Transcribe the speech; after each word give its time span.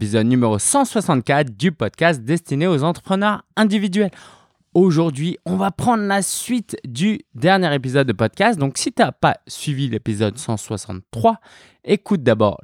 l'épisode 0.00 0.28
numéro 0.28 0.58
164 0.58 1.58
du 1.58 1.72
podcast 1.72 2.22
destiné 2.22 2.66
aux 2.66 2.84
entrepreneurs 2.84 3.44
individuels. 3.54 4.10
Aujourd'hui, 4.72 5.36
on 5.44 5.56
va 5.56 5.70
prendre 5.72 6.04
la 6.04 6.22
suite 6.22 6.74
du 6.88 7.20
dernier 7.34 7.74
épisode 7.74 8.06
de 8.06 8.14
podcast. 8.14 8.58
Donc, 8.58 8.78
si 8.78 8.94
tu 8.94 9.02
n'as 9.02 9.12
pas 9.12 9.36
suivi 9.46 9.90
l'épisode 9.90 10.38
163, 10.38 11.36
écoute 11.84 12.22
d'abord 12.22 12.58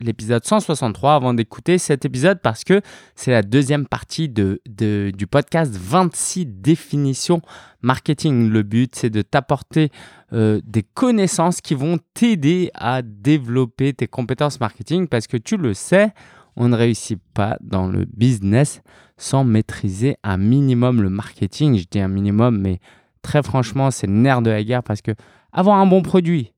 l'épisode 0.00 0.44
163 0.44 1.14
avant 1.14 1.34
d'écouter 1.34 1.78
cet 1.78 2.04
épisode 2.04 2.40
parce 2.42 2.64
que 2.64 2.80
c'est 3.14 3.30
la 3.30 3.42
deuxième 3.42 3.86
partie 3.86 4.28
de, 4.28 4.60
du 4.66 5.26
podcast 5.28 5.72
26 5.80 6.46
définitions 6.46 7.42
marketing. 7.82 8.50
Le 8.50 8.64
but, 8.64 8.96
c'est 8.96 9.10
de 9.10 9.22
t'apporter 9.22 9.90
euh, 10.32 10.60
des 10.64 10.82
connaissances 10.82 11.60
qui 11.60 11.76
vont 11.76 12.00
t'aider 12.12 12.72
à 12.74 13.02
développer 13.02 13.92
tes 13.92 14.08
compétences 14.08 14.58
marketing 14.58 15.06
parce 15.06 15.28
que 15.28 15.36
tu 15.36 15.56
le 15.56 15.74
sais, 15.74 16.12
on 16.56 16.68
ne 16.68 16.76
réussit 16.76 17.20
pas 17.34 17.56
dans 17.60 17.86
le 17.86 18.04
business 18.04 18.82
sans 19.16 19.44
maîtriser 19.44 20.16
un 20.22 20.36
minimum 20.36 21.02
le 21.02 21.10
marketing. 21.10 21.76
Je 21.78 21.86
dis 21.90 22.00
un 22.00 22.08
minimum, 22.08 22.58
mais 22.58 22.80
très 23.22 23.42
franchement, 23.42 23.90
c'est 23.90 24.06
le 24.06 24.12
nerf 24.12 24.42
de 24.42 24.50
la 24.50 24.62
guerre 24.62 24.82
parce 24.82 25.02
que 25.02 25.12
avoir 25.52 25.78
un 25.78 25.86
bon 25.86 26.02
produit, 26.02 26.52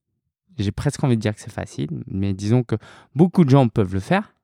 j'ai 0.59 0.73
presque 0.73 1.02
envie 1.04 1.16
de 1.16 1.20
dire 1.20 1.34
que 1.34 1.41
c'est 1.41 1.52
facile, 1.52 1.91
mais 2.06 2.32
disons 2.32 2.62
que 2.62 2.77
beaucoup 3.15 3.45
de 3.45 3.51
gens 3.51 3.68
peuvent 3.68 3.95
le 3.95 4.01
faire. 4.01 4.34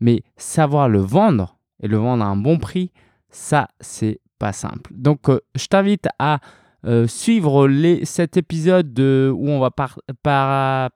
Mais 0.00 0.22
savoir 0.36 0.88
le 0.88 1.00
vendre 1.00 1.58
et 1.82 1.88
le 1.88 1.98
vendre 1.98 2.24
à 2.24 2.28
un 2.28 2.36
bon 2.36 2.58
prix, 2.58 2.90
ça, 3.28 3.68
c'est 3.80 4.20
pas 4.38 4.52
simple. 4.52 4.92
Donc, 4.94 5.28
euh, 5.28 5.40
je 5.54 5.66
t'invite 5.66 6.08
à 6.18 6.40
euh, 6.86 7.06
suivre 7.06 7.68
cet 8.04 8.38
épisode 8.38 8.98
où 8.98 9.48
on 9.48 9.60
va 9.60 9.70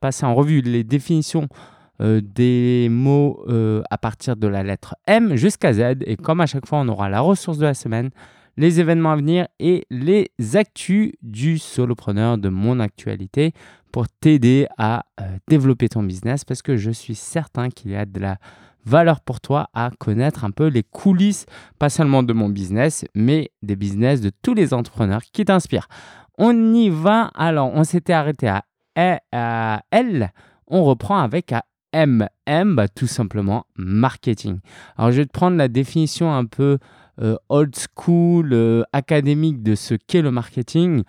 passer 0.00 0.24
en 0.24 0.34
revue 0.34 0.62
les 0.62 0.82
définitions 0.82 1.48
euh, 2.00 2.20
des 2.22 2.88
mots 2.90 3.44
à 3.90 3.98
partir 3.98 4.36
de 4.36 4.46
la 4.46 4.62
lettre 4.62 4.96
M 5.06 5.36
jusqu'à 5.36 5.72
Z. 5.72 5.96
Et 6.06 6.16
comme 6.16 6.40
à 6.40 6.46
chaque 6.46 6.66
fois, 6.66 6.78
on 6.78 6.88
aura 6.88 7.08
la 7.08 7.20
ressource 7.20 7.58
de 7.58 7.64
la 7.64 7.74
semaine, 7.74 8.10
les 8.56 8.80
événements 8.80 9.12
à 9.12 9.16
venir 9.16 9.48
et 9.58 9.86
les 9.90 10.30
actus 10.54 11.12
du 11.22 11.58
solopreneur 11.58 12.38
de 12.38 12.48
mon 12.48 12.80
actualité 12.80 13.52
pour 13.94 14.08
t'aider 14.08 14.66
à 14.76 15.04
euh, 15.20 15.24
développer 15.48 15.88
ton 15.88 16.02
business 16.02 16.44
parce 16.44 16.62
que 16.62 16.76
je 16.76 16.90
suis 16.90 17.14
certain 17.14 17.70
qu'il 17.70 17.92
y 17.92 17.96
a 17.96 18.06
de 18.06 18.18
la 18.18 18.38
valeur 18.84 19.20
pour 19.20 19.40
toi 19.40 19.68
à 19.72 19.90
connaître 19.98 20.44
un 20.44 20.50
peu 20.50 20.66
les 20.66 20.82
coulisses, 20.82 21.46
pas 21.78 21.88
seulement 21.88 22.22
de 22.22 22.32
mon 22.32 22.48
business, 22.48 23.04
mais 23.14 23.50
des 23.62 23.76
business 23.76 24.20
de 24.20 24.30
tous 24.42 24.54
les 24.54 24.74
entrepreneurs 24.74 25.22
qui 25.32 25.44
t'inspirent. 25.44 25.88
On 26.38 26.74
y 26.74 26.90
va. 26.90 27.30
Alors, 27.36 27.70
on 27.72 27.84
s'était 27.84 28.12
arrêté 28.12 28.48
à, 28.96 29.82
L. 29.92 30.32
On 30.66 30.84
reprend 30.84 31.18
avec 31.18 31.52
à 31.52 31.64
M. 31.94 32.28
M, 32.46 32.74
bah, 32.74 32.88
tout 32.88 33.06
simplement 33.06 33.66
marketing. 33.76 34.58
Alors, 34.98 35.12
je 35.12 35.18
vais 35.18 35.26
te 35.26 35.32
prendre 35.32 35.56
la 35.56 35.68
définition 35.68 36.34
un 36.34 36.44
peu 36.44 36.78
euh, 37.22 37.36
old 37.48 37.74
school, 37.76 38.50
euh, 38.52 38.82
académique 38.92 39.62
de 39.62 39.76
ce 39.76 39.94
qu'est 39.94 40.20
le 40.20 40.32
marketing. 40.32 41.04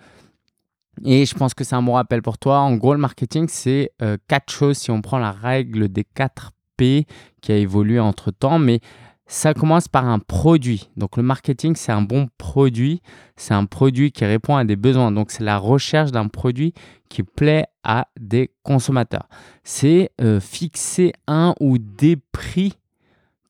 Et 1.04 1.26
je 1.26 1.34
pense 1.34 1.54
que 1.54 1.64
c'est 1.64 1.74
un 1.74 1.82
bon 1.82 1.94
rappel 1.94 2.22
pour 2.22 2.38
toi. 2.38 2.60
En 2.60 2.76
gros, 2.76 2.94
le 2.94 3.00
marketing, 3.00 3.48
c'est 3.48 3.90
euh, 4.00 4.16
quatre 4.28 4.52
choses 4.52 4.78
si 4.78 4.92
on 4.92 5.02
prend 5.02 5.18
la 5.18 5.32
règle 5.32 5.88
des 5.88 6.04
4 6.04 6.52
P 6.76 7.06
qui 7.40 7.50
a 7.50 7.56
évolué 7.56 7.98
entre 7.98 8.30
temps. 8.30 8.60
Mais 8.60 8.80
ça 9.26 9.54
commence 9.54 9.88
par 9.88 10.06
un 10.06 10.20
produit. 10.20 10.88
Donc 10.96 11.16
le 11.16 11.24
marketing, 11.24 11.74
c'est 11.74 11.90
un 11.90 12.02
bon 12.02 12.28
produit. 12.38 13.02
C'est 13.34 13.54
un 13.54 13.64
produit 13.64 14.12
qui 14.12 14.24
répond 14.24 14.54
à 14.54 14.64
des 14.64 14.76
besoins. 14.76 15.10
Donc 15.10 15.32
c'est 15.32 15.44
la 15.44 15.58
recherche 15.58 16.12
d'un 16.12 16.28
produit 16.28 16.72
qui 17.08 17.24
plaît 17.24 17.66
à 17.86 18.08
des 18.20 18.50
consommateurs. 18.62 19.28
C'est 19.64 20.10
euh, 20.20 20.40
fixer 20.40 21.14
un 21.26 21.54
ou 21.60 21.78
des 21.78 22.16
prix 22.16 22.74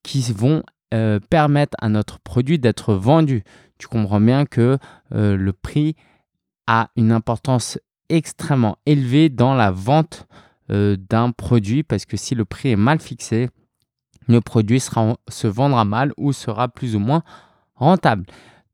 qui 0.05 0.21
vont 0.33 0.63
euh, 0.95 1.19
permettre 1.31 1.77
à 1.81 1.89
notre 1.89 2.21
produit 2.21 2.61
d'être 2.61 2.95
vendu. 2.95 3.43
Tu 3.79 3.89
comprends 3.89 4.21
bien 4.21 4.47
que 4.47 4.79
le 5.11 5.53
prix 5.53 5.97
a 6.67 6.91
une 6.97 7.13
importance 7.13 7.79
extrêmement 8.09 8.79
élevée 8.87 9.29
dans 9.29 9.55
la 9.55 9.71
vente 9.71 10.27
euh, 10.71 10.97
d'un 11.09 11.31
produit 11.31 11.83
parce 11.83 12.05
que 12.05 12.17
si 12.17 12.35
le 12.35 12.45
prix 12.45 12.71
est 12.71 12.77
mal 12.77 12.99
fixé, 12.99 13.49
le 14.29 14.41
produit 14.41 14.81
sera, 14.81 15.17
se 15.29 15.47
vendra 15.47 15.85
mal 15.85 16.13
ou 16.17 16.33
sera 16.33 16.69
plus 16.69 16.97
ou 16.97 16.99
moins 16.99 17.23
rentable. 17.77 18.25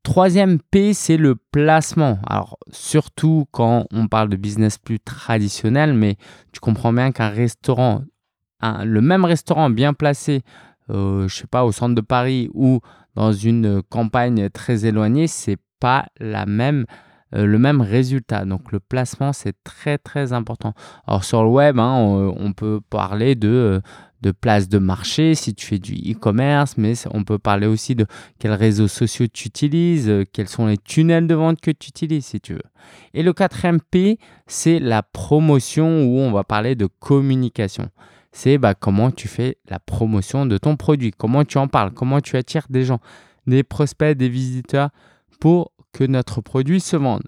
Troisième 0.03 0.59
P, 0.59 0.93
c'est 0.93 1.15
le 1.15 1.35
placement. 1.35 2.19
Alors, 2.27 2.57
surtout 2.71 3.47
quand 3.51 3.85
on 3.93 4.07
parle 4.07 4.27
de 4.27 4.35
business 4.35 4.77
plus 4.77 4.99
traditionnel, 4.99 5.93
mais 5.93 6.17
tu 6.51 6.59
comprends 6.59 6.91
bien 6.91 7.13
qu'un 7.13 7.29
restaurant, 7.29 8.03
le 8.61 8.99
même 8.99 9.23
restaurant 9.23 9.69
bien 9.69 9.93
placé, 9.93 10.41
euh, 10.89 11.29
je 11.29 11.35
sais 11.35 11.47
pas, 11.47 11.63
au 11.63 11.71
centre 11.71 11.95
de 11.95 12.01
Paris 12.01 12.49
ou 12.53 12.81
dans 13.15 13.31
une 13.31 13.81
campagne 13.83 14.49
très 14.49 14.85
éloignée, 14.85 15.27
c'est 15.27 15.57
pas 15.79 16.07
la 16.19 16.45
même 16.45 16.85
euh, 17.35 17.45
le 17.45 17.57
même 17.57 17.81
résultat. 17.81 18.45
Donc 18.45 18.71
le 18.71 18.79
placement, 18.79 19.33
c'est 19.33 19.55
très 19.63 19.97
très 19.97 20.33
important. 20.33 20.73
Alors 21.07 21.23
sur 21.23 21.43
le 21.43 21.49
web, 21.49 21.79
hein, 21.79 21.95
on, 22.37 22.53
peut 22.53 22.79
parler 22.89 23.35
de, 23.35 23.47
euh, 23.47 23.79
de 24.23 24.31
place 24.31 24.69
de 24.69 24.79
marché 24.79 25.35
si 25.35 25.53
tu 25.53 25.65
fais 25.65 25.77
du 25.77 25.93
e-commerce, 25.93 26.77
mais 26.77 26.93
on 27.11 27.23
peut 27.23 27.37
parler 27.37 27.67
aussi 27.67 27.93
de 27.93 28.07
quels 28.39 28.53
réseaux 28.53 28.87
sociaux 28.87 29.27
tu 29.31 29.47
utilises, 29.47 30.09
euh, 30.09 30.23
quels 30.31 30.47
sont 30.47 30.65
les 30.65 30.77
tunnels 30.77 31.27
de 31.27 31.35
vente 31.35 31.59
que 31.61 31.71
tu 31.71 31.89
utilises 31.89 32.25
si 32.25 32.39
tu 32.39 32.53
veux. 32.53 32.63
Et 33.13 33.21
le 33.21 33.33
quatrième 33.33 33.81
P, 33.81 34.17
c'est 34.47 34.79
la 34.79 35.03
promotion 35.03 36.05
où 36.05 36.19
on 36.19 36.31
va 36.31 36.43
parler 36.43 36.75
de 36.75 36.87
communication. 36.87 37.89
C'est 38.31 38.57
bah, 38.57 38.73
comment 38.73 39.11
tu 39.11 39.27
fais 39.27 39.57
la 39.69 39.79
promotion 39.79 40.45
de 40.45 40.57
ton 40.57 40.77
produit, 40.77 41.11
comment 41.11 41.43
tu 41.43 41.57
en 41.57 41.67
parles, 41.67 41.91
comment 41.91 42.21
tu 42.21 42.37
attires 42.37 42.65
des 42.69 42.85
gens, 42.85 42.99
des 43.45 43.63
prospects, 43.63 44.17
des 44.17 44.29
visiteurs 44.29 44.89
pour 45.39 45.73
que 45.91 46.05
notre 46.05 46.41
produit 46.41 46.79
se 46.79 46.95
vende. 46.95 47.23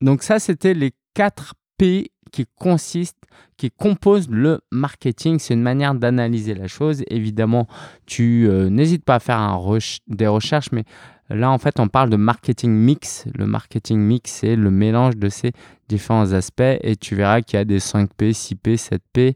Donc 0.00 0.22
ça, 0.22 0.38
c'était 0.38 0.74
les 0.74 0.92
4 1.14 1.54
P 1.76 2.12
qui 2.28 2.46
consistent, 2.58 3.24
qui 3.56 3.70
composent 3.70 4.28
le 4.30 4.60
marketing. 4.70 5.38
C'est 5.38 5.54
une 5.54 5.62
manière 5.62 5.94
d'analyser 5.94 6.54
la 6.54 6.68
chose. 6.68 7.02
Évidemment, 7.08 7.66
tu 8.06 8.46
euh, 8.48 8.68
n'hésites 8.70 9.04
pas 9.04 9.16
à 9.16 9.20
faire 9.20 9.60
des 10.06 10.26
recherches, 10.26 10.70
mais 10.72 10.84
là, 11.30 11.50
en 11.50 11.58
fait, 11.58 11.80
on 11.80 11.88
parle 11.88 12.10
de 12.10 12.16
marketing 12.16 12.70
mix. 12.70 13.26
Le 13.34 13.46
marketing 13.46 13.98
mix, 13.98 14.30
c'est 14.30 14.56
le 14.56 14.70
mélange 14.70 15.16
de 15.16 15.28
ces 15.28 15.52
différents 15.88 16.32
aspects. 16.32 16.62
Et 16.82 16.96
tu 16.96 17.14
verras 17.14 17.40
qu'il 17.42 17.58
y 17.58 17.60
a 17.60 17.64
des 17.64 17.80
5P, 17.80 18.32
6P, 18.32 18.76
7P. 18.76 19.34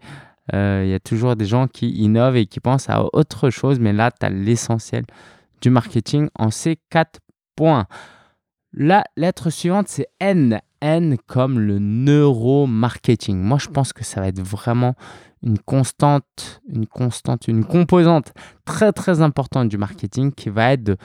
il 0.53 0.89
y 0.89 0.95
a 0.95 1.01
toujours 1.01 1.37
des 1.37 1.47
gens 1.47 1.67
qui 1.67 1.91
innovent 1.91 2.37
et 2.37 2.47
qui 2.47 2.61
pensent 2.61 2.89
à 2.89 3.05
autre 3.13 3.51
chose, 3.51 3.81
mais 3.81 3.93
là, 3.93 4.11
tu 4.11 4.27
as 4.27 4.31
l'essentiel 4.31 5.05
du 5.61 5.71
marketing 5.71 6.29
en 6.39 6.51
ces 6.51 6.77
4 6.91 7.21
points. 7.57 7.87
La 8.73 9.05
lettre 9.17 9.51
suivante, 9.51 9.89
c'est 9.89 10.09
N. 10.19 10.61
Comme 11.29 11.61
le 11.61 11.79
neuromarketing. 11.79 13.39
Moi, 13.39 13.59
je 13.59 13.69
pense 13.69 13.93
que 13.93 14.03
ça 14.03 14.21
va 14.21 14.29
être 14.29 14.41
vraiment 14.41 14.95
une 15.45 15.59
constante, 15.59 16.61
une 16.69 16.87
constante, 16.87 17.47
une 17.47 17.65
composante 17.65 18.33
très 18.65 18.93
très 18.93 19.23
importante 19.23 19.69
du 19.69 19.79
marketing 19.79 20.33
qui 20.33 20.51
va 20.51 20.73
être 20.73 20.99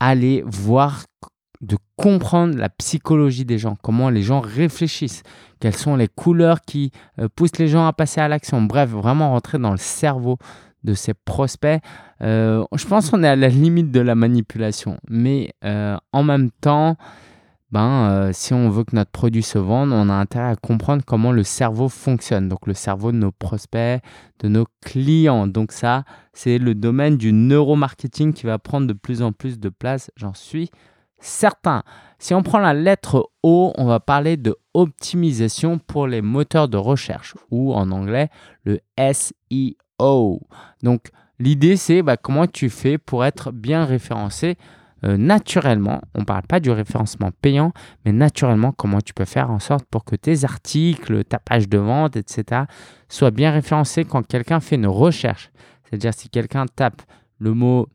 d'aller 0.00 0.44
voir, 0.46 1.04
de 1.60 1.76
comprendre 1.96 2.56
la 2.56 2.68
psychologie 2.68 3.44
des 3.44 3.58
gens, 3.58 3.76
comment 3.82 4.10
les 4.10 4.22
gens 4.22 4.40
réfléchissent, 4.40 5.24
quelles 5.58 5.76
sont 5.76 5.96
les 5.96 6.08
couleurs 6.08 6.60
qui 6.62 6.92
euh, 7.18 7.28
poussent 7.34 7.58
les 7.58 7.68
gens 7.68 7.86
à 7.86 7.92
passer 7.92 8.20
à 8.20 8.28
l'action. 8.28 8.62
Bref, 8.62 8.90
vraiment 8.90 9.30
rentrer 9.30 9.58
dans 9.58 9.72
le 9.72 9.76
cerveau 9.76 10.38
de 10.84 10.94
ses 10.94 11.14
prospects. 11.14 11.82
Euh, 12.22 12.64
je 12.74 12.86
pense 12.86 13.10
qu'on 13.10 13.22
est 13.22 13.28
à 13.28 13.36
la 13.36 13.48
limite 13.48 13.90
de 13.90 14.00
la 14.00 14.14
manipulation. 14.14 14.98
Mais 15.08 15.52
euh, 15.64 15.96
en 16.12 16.22
même 16.22 16.50
temps, 16.60 16.96
ben, 17.72 18.10
euh, 18.10 18.30
si 18.32 18.52
on 18.52 18.68
veut 18.68 18.84
que 18.84 18.96
notre 18.96 19.10
produit 19.10 19.42
se 19.42 19.58
vende, 19.58 19.92
on 19.92 20.08
a 20.08 20.14
intérêt 20.14 20.50
à 20.50 20.56
comprendre 20.56 21.04
comment 21.06 21.32
le 21.32 21.44
cerveau 21.44 21.88
fonctionne. 21.88 22.48
Donc 22.48 22.66
le 22.66 22.74
cerveau 22.74 23.12
de 23.12 23.16
nos 23.16 23.32
prospects, 23.32 24.02
de 24.40 24.48
nos 24.48 24.66
clients. 24.84 25.46
Donc 25.46 25.72
ça, 25.72 26.04
c'est 26.32 26.58
le 26.58 26.74
domaine 26.74 27.16
du 27.16 27.32
neuromarketing 27.32 28.32
qui 28.32 28.46
va 28.46 28.58
prendre 28.58 28.86
de 28.86 28.92
plus 28.92 29.22
en 29.22 29.32
plus 29.32 29.58
de 29.58 29.68
place, 29.68 30.10
j'en 30.16 30.34
suis 30.34 30.70
certain. 31.20 31.82
Si 32.18 32.34
on 32.34 32.42
prend 32.42 32.58
la 32.58 32.74
lettre 32.74 33.30
O, 33.42 33.72
on 33.76 33.84
va 33.84 34.00
parler 34.00 34.36
de 34.36 34.56
optimisation 34.74 35.78
pour 35.78 36.06
les 36.06 36.22
moteurs 36.22 36.68
de 36.68 36.76
recherche 36.76 37.34
ou 37.50 37.74
en 37.74 37.90
anglais 37.90 38.28
le 38.64 38.80
SEO. 38.98 40.40
Donc 40.82 41.10
l'idée 41.38 41.76
c'est 41.76 42.02
bah, 42.02 42.16
comment 42.16 42.46
tu 42.46 42.70
fais 42.70 42.98
pour 42.98 43.24
être 43.24 43.52
bien 43.52 43.84
référencé 43.84 44.56
euh, 45.04 45.16
naturellement. 45.16 46.00
On 46.14 46.20
ne 46.20 46.24
parle 46.24 46.42
pas 46.42 46.60
du 46.60 46.70
référencement 46.70 47.30
payant, 47.42 47.72
mais 48.04 48.12
naturellement 48.12 48.72
comment 48.72 49.00
tu 49.00 49.14
peux 49.14 49.24
faire 49.24 49.50
en 49.50 49.58
sorte 49.58 49.86
pour 49.86 50.04
que 50.04 50.16
tes 50.16 50.44
articles, 50.44 51.24
ta 51.24 51.38
page 51.38 51.68
de 51.68 51.78
vente, 51.78 52.16
etc. 52.16 52.62
soient 53.08 53.30
bien 53.30 53.50
référencés 53.50 54.04
quand 54.04 54.26
quelqu'un 54.26 54.60
fait 54.60 54.76
une 54.76 54.86
recherche. 54.86 55.50
C'est-à-dire 55.84 56.14
si 56.14 56.28
quelqu'un 56.28 56.66
tape 56.66 57.02
le 57.38 57.54
mot 57.54 57.88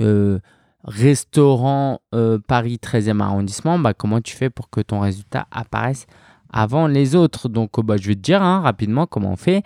euh, 0.00 0.38
restaurant 0.84 2.00
euh, 2.14 2.38
Paris 2.46 2.78
13e 2.82 3.20
arrondissement, 3.20 3.78
bah, 3.78 3.94
comment 3.94 4.20
tu 4.20 4.36
fais 4.36 4.50
pour 4.50 4.70
que 4.70 4.80
ton 4.80 5.00
résultat 5.00 5.46
apparaisse 5.50 6.06
avant 6.54 6.86
les 6.86 7.14
autres. 7.14 7.48
Donc, 7.48 7.78
bah, 7.84 7.96
je 7.98 8.08
vais 8.08 8.14
te 8.14 8.20
dire 8.20 8.42
hein, 8.42 8.60
rapidement 8.60 9.06
comment 9.06 9.32
on 9.32 9.36
fait. 9.36 9.62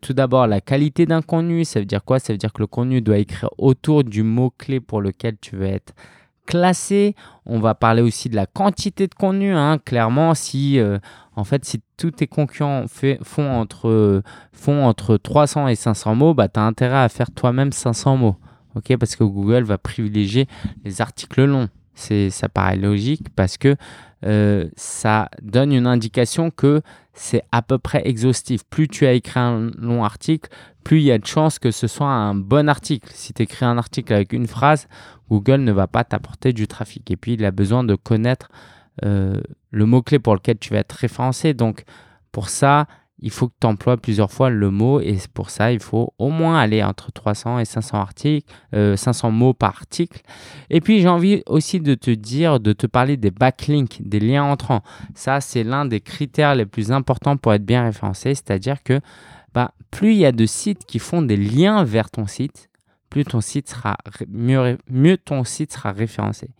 tout 0.00 0.12
d'abord, 0.12 0.46
la 0.46 0.60
qualité 0.60 1.06
d'un 1.06 1.22
contenu, 1.22 1.64
ça 1.64 1.80
veut 1.80 1.86
dire 1.86 2.04
quoi? 2.04 2.18
Ça 2.18 2.32
veut 2.32 2.38
dire 2.38 2.52
que 2.52 2.60
le 2.60 2.66
contenu 2.66 3.00
doit 3.00 3.18
écrire 3.18 3.48
autour 3.56 4.04
du 4.04 4.22
mot-clé 4.22 4.80
pour 4.80 5.00
lequel 5.00 5.36
tu 5.40 5.56
veux 5.56 5.66
être 5.66 5.94
classé. 6.44 7.14
On 7.46 7.60
va 7.60 7.74
parler 7.74 8.02
aussi 8.02 8.28
de 8.28 8.36
la 8.36 8.46
quantité 8.46 9.06
de 9.06 9.14
contenu. 9.14 9.54
Hein. 9.54 9.78
Clairement, 9.78 10.34
si 10.34 10.80
en 11.34 11.44
fait, 11.44 11.64
si 11.64 11.80
tous 11.96 12.10
tes 12.10 12.26
concurrents 12.26 12.84
font, 12.88 13.50
entre, 13.50 14.22
font 14.52 14.84
entre 14.84 15.16
300 15.16 15.68
et 15.68 15.76
500 15.76 16.14
mots, 16.14 16.34
bah, 16.34 16.48
tu 16.48 16.60
as 16.60 16.64
intérêt 16.64 16.98
à 16.98 17.08
faire 17.08 17.30
toi-même 17.30 17.72
500 17.72 18.16
mots. 18.16 18.36
parce 18.98 19.16
que 19.16 19.24
Google 19.24 19.62
va 19.62 19.78
privilégier 19.78 20.46
les 20.84 21.00
articles 21.00 21.44
longs. 21.44 21.68
Ça 21.94 22.48
paraît 22.48 22.76
logique 22.76 23.28
parce 23.34 23.58
que 23.58 23.76
euh, 24.24 24.68
ça 24.76 25.28
donne 25.42 25.72
une 25.72 25.86
indication 25.86 26.50
que 26.50 26.80
c'est 27.12 27.42
à 27.52 27.60
peu 27.62 27.78
près 27.78 28.06
exhaustif. 28.06 28.64
Plus 28.64 28.88
tu 28.88 29.06
as 29.06 29.12
écrit 29.12 29.40
un 29.40 29.70
long 29.78 30.04
article, 30.04 30.48
plus 30.84 30.98
il 30.98 31.04
y 31.04 31.12
a 31.12 31.18
de 31.18 31.26
chances 31.26 31.58
que 31.58 31.70
ce 31.70 31.86
soit 31.86 32.06
un 32.06 32.34
bon 32.34 32.68
article. 32.68 33.10
Si 33.12 33.32
tu 33.32 33.42
écris 33.42 33.64
un 33.64 33.78
article 33.78 34.12
avec 34.12 34.32
une 34.32 34.46
phrase, 34.46 34.88
Google 35.28 35.60
ne 35.60 35.72
va 35.72 35.86
pas 35.86 36.04
t'apporter 36.04 36.52
du 36.52 36.66
trafic. 36.66 37.10
Et 37.10 37.16
puis, 37.16 37.34
il 37.34 37.44
a 37.44 37.50
besoin 37.50 37.84
de 37.84 37.94
connaître 37.94 38.48
euh, 39.04 39.40
le 39.70 39.86
mot-clé 39.86 40.18
pour 40.18 40.34
lequel 40.34 40.58
tu 40.58 40.72
vas 40.72 40.80
être 40.80 40.92
référencé. 40.92 41.54
Donc, 41.54 41.84
pour 42.30 42.48
ça, 42.48 42.86
il 43.22 43.30
faut 43.30 43.48
que 43.48 43.54
tu 43.60 43.66
emploies 43.66 43.96
plusieurs 43.96 44.30
fois 44.30 44.50
le 44.50 44.70
mot 44.70 45.00
et 45.00 45.16
pour 45.32 45.50
ça, 45.50 45.72
il 45.72 45.80
faut 45.80 46.12
au 46.18 46.30
moins 46.30 46.58
aller 46.58 46.82
entre 46.82 47.12
300 47.12 47.60
et 47.60 47.64
500, 47.64 47.98
articles, 47.98 48.52
500 48.72 49.28
euh, 49.28 49.30
mots 49.30 49.54
par 49.54 49.70
article. 49.70 50.20
Et 50.68 50.80
puis, 50.80 51.00
j'ai 51.00 51.08
envie 51.08 51.42
aussi 51.46 51.80
de 51.80 51.94
te 51.94 52.10
dire, 52.10 52.60
de 52.60 52.72
te 52.72 52.86
parler 52.86 53.16
des 53.16 53.30
backlinks, 53.30 54.02
des 54.02 54.20
liens 54.20 54.44
entrants. 54.44 54.82
Ça, 55.14 55.40
c'est 55.40 55.64
l'un 55.64 55.84
des 55.84 56.00
critères 56.00 56.54
les 56.54 56.66
plus 56.66 56.92
importants 56.92 57.36
pour 57.36 57.54
être 57.54 57.64
bien 57.64 57.84
référencé, 57.84 58.34
c'est-à-dire 58.34 58.82
que 58.82 59.00
bah, 59.54 59.72
plus 59.90 60.12
il 60.12 60.18
y 60.18 60.26
a 60.26 60.32
de 60.32 60.46
sites 60.46 60.84
qui 60.84 60.98
font 60.98 61.22
des 61.22 61.36
liens 61.36 61.84
vers 61.84 62.10
ton 62.10 62.26
site, 62.26 62.68
plus 63.08 63.24
ton 63.24 63.40
site 63.40 63.68
sera 63.68 63.96
mieux, 64.28 64.78
mieux 64.90 65.16
ton 65.16 65.44
site 65.44 65.72
sera 65.72 65.92
référencé 65.92 66.50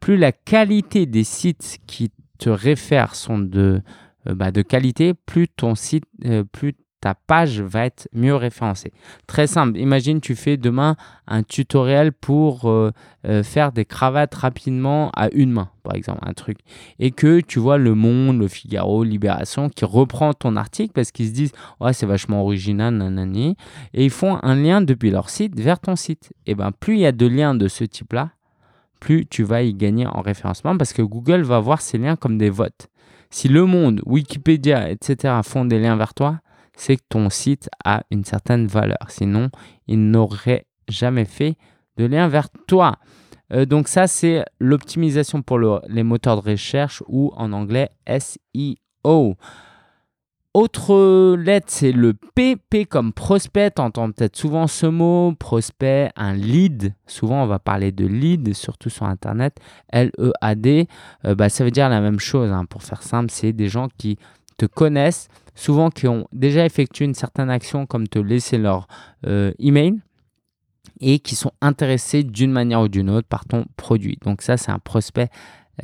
plus 0.00 0.16
la 0.16 0.32
qualité 0.32 1.06
des 1.06 1.24
sites 1.24 1.78
qui 1.86 2.12
te 2.38 2.50
réfèrent 2.50 3.14
sont 3.14 3.38
de, 3.38 3.82
bah, 4.34 4.50
de 4.50 4.62
qualité, 4.62 5.14
plus 5.14 5.48
ton 5.48 5.74
site, 5.74 6.04
euh, 6.24 6.44
plus 6.44 6.74
ta 7.00 7.14
page 7.14 7.60
va 7.60 7.84
être 7.84 8.08
mieux 8.12 8.34
référencée. 8.34 8.92
Très 9.26 9.46
simple. 9.46 9.78
Imagine 9.78 10.20
tu 10.20 10.34
fais 10.34 10.56
demain 10.56 10.96
un 11.26 11.42
tutoriel 11.42 12.12
pour 12.12 12.68
euh, 12.68 12.90
faire 13.42 13.70
des 13.70 13.84
cravates 13.84 14.34
rapidement 14.34 15.10
à 15.14 15.28
une 15.32 15.52
main, 15.52 15.68
par 15.82 15.94
exemple, 15.94 16.20
un 16.22 16.32
truc. 16.32 16.58
Et 16.98 17.10
que 17.10 17.40
tu 17.40 17.58
vois 17.58 17.76
Le 17.78 17.94
Monde, 17.94 18.38
Le 18.38 18.48
Figaro, 18.48 19.04
Libération 19.04 19.68
qui 19.68 19.84
reprend 19.84 20.32
ton 20.32 20.56
article 20.56 20.92
parce 20.94 21.12
qu'ils 21.12 21.28
se 21.28 21.32
disent 21.32 21.52
ouais 21.80 21.92
c'est 21.92 22.06
vachement 22.06 22.42
original, 22.42 22.94
nanani. 22.94 23.56
Et 23.92 24.04
ils 24.04 24.10
font 24.10 24.38
un 24.42 24.56
lien 24.56 24.80
depuis 24.80 25.10
leur 25.10 25.28
site 25.28 25.60
vers 25.60 25.78
ton 25.78 25.96
site. 25.96 26.32
Et 26.46 26.54
ben 26.54 26.72
plus 26.72 26.94
il 26.94 27.00
y 27.00 27.06
a 27.06 27.12
de 27.12 27.26
liens 27.26 27.54
de 27.54 27.68
ce 27.68 27.84
type-là, 27.84 28.30
plus 29.00 29.26
tu 29.26 29.44
vas 29.44 29.62
y 29.62 29.74
gagner 29.74 30.06
en 30.06 30.22
référencement 30.22 30.76
parce 30.76 30.92
que 30.92 31.02
Google 31.02 31.42
va 31.42 31.60
voir 31.60 31.80
ces 31.82 31.98
liens 31.98 32.16
comme 32.16 32.38
des 32.38 32.50
votes. 32.50 32.88
Si 33.30 33.48
Le 33.48 33.64
Monde, 33.64 34.02
Wikipédia, 34.06 34.90
etc. 34.90 35.40
font 35.42 35.64
des 35.64 35.78
liens 35.78 35.96
vers 35.96 36.14
toi, 36.14 36.40
c'est 36.76 36.96
que 36.96 37.02
ton 37.08 37.30
site 37.30 37.68
a 37.84 38.02
une 38.10 38.24
certaine 38.24 38.66
valeur. 38.66 39.08
Sinon, 39.08 39.50
ils 39.86 40.10
n'auraient 40.10 40.66
jamais 40.88 41.24
fait 41.24 41.56
de 41.96 42.04
lien 42.04 42.28
vers 42.28 42.48
toi. 42.66 42.96
Euh, 43.52 43.64
donc 43.64 43.88
ça, 43.88 44.06
c'est 44.06 44.44
l'optimisation 44.58 45.42
pour 45.42 45.58
les 45.58 46.02
moteurs 46.02 46.42
de 46.42 46.50
recherche 46.50 47.02
ou 47.08 47.32
en 47.36 47.52
anglais 47.52 47.90
SEO. 48.06 49.36
Autre 50.56 51.36
lettre, 51.36 51.66
c'est 51.68 51.92
le 51.92 52.14
PP 52.14 52.88
comme 52.88 53.12
prospect. 53.12 53.72
Tu 53.72 53.82
entends 53.82 54.10
peut-être 54.10 54.36
souvent 54.36 54.66
ce 54.66 54.86
mot, 54.86 55.34
prospect, 55.38 56.10
un 56.16 56.32
lead. 56.32 56.94
Souvent, 57.06 57.42
on 57.42 57.46
va 57.46 57.58
parler 57.58 57.92
de 57.92 58.06
lead, 58.06 58.54
surtout 58.54 58.88
sur 58.88 59.04
Internet. 59.04 59.58
L-E-A-D, 59.92 60.88
euh, 61.26 61.34
bah, 61.34 61.50
ça 61.50 61.62
veut 61.62 61.70
dire 61.70 61.90
la 61.90 62.00
même 62.00 62.18
chose. 62.18 62.50
Hein. 62.50 62.64
Pour 62.64 62.84
faire 62.84 63.02
simple, 63.02 63.30
c'est 63.30 63.52
des 63.52 63.68
gens 63.68 63.88
qui 63.98 64.16
te 64.56 64.64
connaissent, 64.64 65.28
souvent 65.54 65.90
qui 65.90 66.08
ont 66.08 66.26
déjà 66.32 66.64
effectué 66.64 67.04
une 67.04 67.12
certaine 67.12 67.50
action 67.50 67.84
comme 67.84 68.08
te 68.08 68.18
laisser 68.18 68.56
leur 68.56 68.88
euh, 69.26 69.52
email 69.58 70.00
et 71.02 71.18
qui 71.18 71.36
sont 71.36 71.52
intéressés 71.60 72.22
d'une 72.22 72.50
manière 72.50 72.80
ou 72.80 72.88
d'une 72.88 73.10
autre 73.10 73.28
par 73.28 73.44
ton 73.44 73.66
produit. 73.76 74.16
Donc 74.24 74.40
ça, 74.40 74.56
c'est 74.56 74.72
un 74.72 74.78
prospect, 74.78 75.28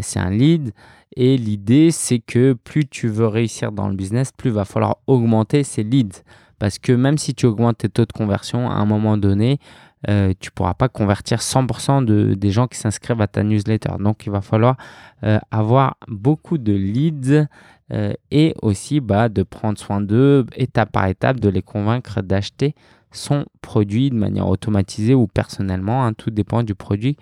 c'est 0.01 0.21
un 0.21 0.31
lead. 0.31 0.73
Et 1.17 1.37
l'idée, 1.37 1.91
c'est 1.91 2.19
que 2.19 2.55
plus 2.55 2.87
tu 2.87 3.09
veux 3.09 3.27
réussir 3.27 3.73
dans 3.73 3.89
le 3.89 3.95
business, 3.95 4.33
plus 4.33 4.51
il 4.51 4.55
va 4.55 4.65
falloir 4.65 4.99
augmenter 5.07 5.63
ces 5.63 5.83
leads. 5.83 6.23
Parce 6.59 6.79
que 6.79 6.93
même 6.93 7.19
si 7.19 7.35
tu 7.35 7.47
augmentes 7.47 7.79
tes 7.79 7.89
taux 7.89 8.07
de 8.07 8.13
conversion, 8.13 8.71
à 8.71 8.75
un 8.75 8.87
moment 8.87 9.17
donné, 9.17 9.59
euh, 10.09 10.33
tu 10.41 10.49
ne 10.49 10.53
pourras 10.53 10.75
pas 10.75 10.89
convertir 10.89 11.39
100% 11.39 12.05
de, 12.05 12.35
des 12.35 12.51
gens 12.51 12.67
qui 12.67 12.79
s'inscrivent 12.79 13.21
à 13.21 13.27
ta 13.27 13.43
newsletter. 13.43 13.95
Donc, 14.01 14.27
il 14.27 14.33
va 14.33 14.41
falloir 14.41 14.77
euh, 15.25 15.39
avoir 15.51 15.97
beaucoup 16.09 16.59
de 16.59 16.73
leads 16.73 17.47
euh, 17.93 18.13
et 18.31 18.55
aussi 18.63 19.01
bah, 19.01 19.29
de 19.29 19.43
prendre 19.43 19.79
soin 19.79 20.01
d'eux 20.01 20.47
étape 20.57 20.93
par 20.93 21.07
étape, 21.07 21.41
de 21.41 21.49
les 21.49 21.63
convaincre 21.63 22.23
d'acheter 22.23 22.75
son 23.13 23.45
produit 23.61 24.11
de 24.11 24.17
manière 24.17 24.49
automatisée 24.49 25.15
ou 25.15 25.27
personnellement. 25.27 26.05
Hein. 26.07 26.15
tout 26.15 26.31
dépend 26.31 26.63
du 26.63 26.75
produit 26.75 27.17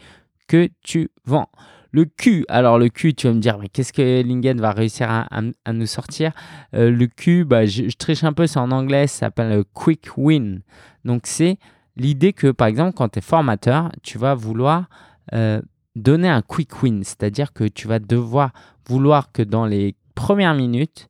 que 0.47 0.69
tu 0.83 1.11
vends. 1.27 1.49
Le 1.93 2.05
Q, 2.05 2.45
alors 2.49 2.79
le 2.79 2.89
Q, 2.89 3.15
tu 3.15 3.27
vas 3.27 3.33
me 3.33 3.41
dire, 3.41 3.59
mais 3.59 3.69
qu'est-ce 3.69 3.93
que 3.93 4.23
Lingen 4.23 4.61
va 4.61 4.71
réussir 4.73 5.09
à, 5.11 5.73
nous 5.73 5.87
sortir? 5.87 6.33
Euh, 6.75 6.91
Le 6.91 7.07
Q, 7.07 7.45
bah, 7.45 7.67
je, 7.67 7.83
triche 7.97 8.25
un 8.25 8.33
peu, 8.33 8.47
c'est 8.47 8.61
en 8.61 8.71
anglais, 8.71 9.07
ça 9.07 9.27
s'appelle 9.27 9.65
Quick 9.75 10.17
Win. 10.17 10.63
Donc 11.05 11.23
c'est 11.25 11.59
l'idée 11.97 12.33
que, 12.33 12.51
par 12.51 12.69
exemple, 12.69 12.93
quand 12.95 13.09
tu 13.09 13.19
es 13.19 13.23
formateur, 13.23 13.91
tu 14.03 14.19
vas 14.19 14.35
vouloir 14.35 14.89
euh, 15.33 15.61
donner 15.97 16.29
un 16.29 16.43
quick 16.43 16.83
win, 16.83 17.03
c'est-à-dire 17.05 17.53
que 17.53 17.65
tu 17.65 17.89
vas 17.89 17.99
devoir 17.99 18.53
vouloir 18.89 19.33
que 19.33 19.43
dans 19.43 19.67
les 19.67 19.95
premières 20.15 20.55
minutes, 20.55 21.09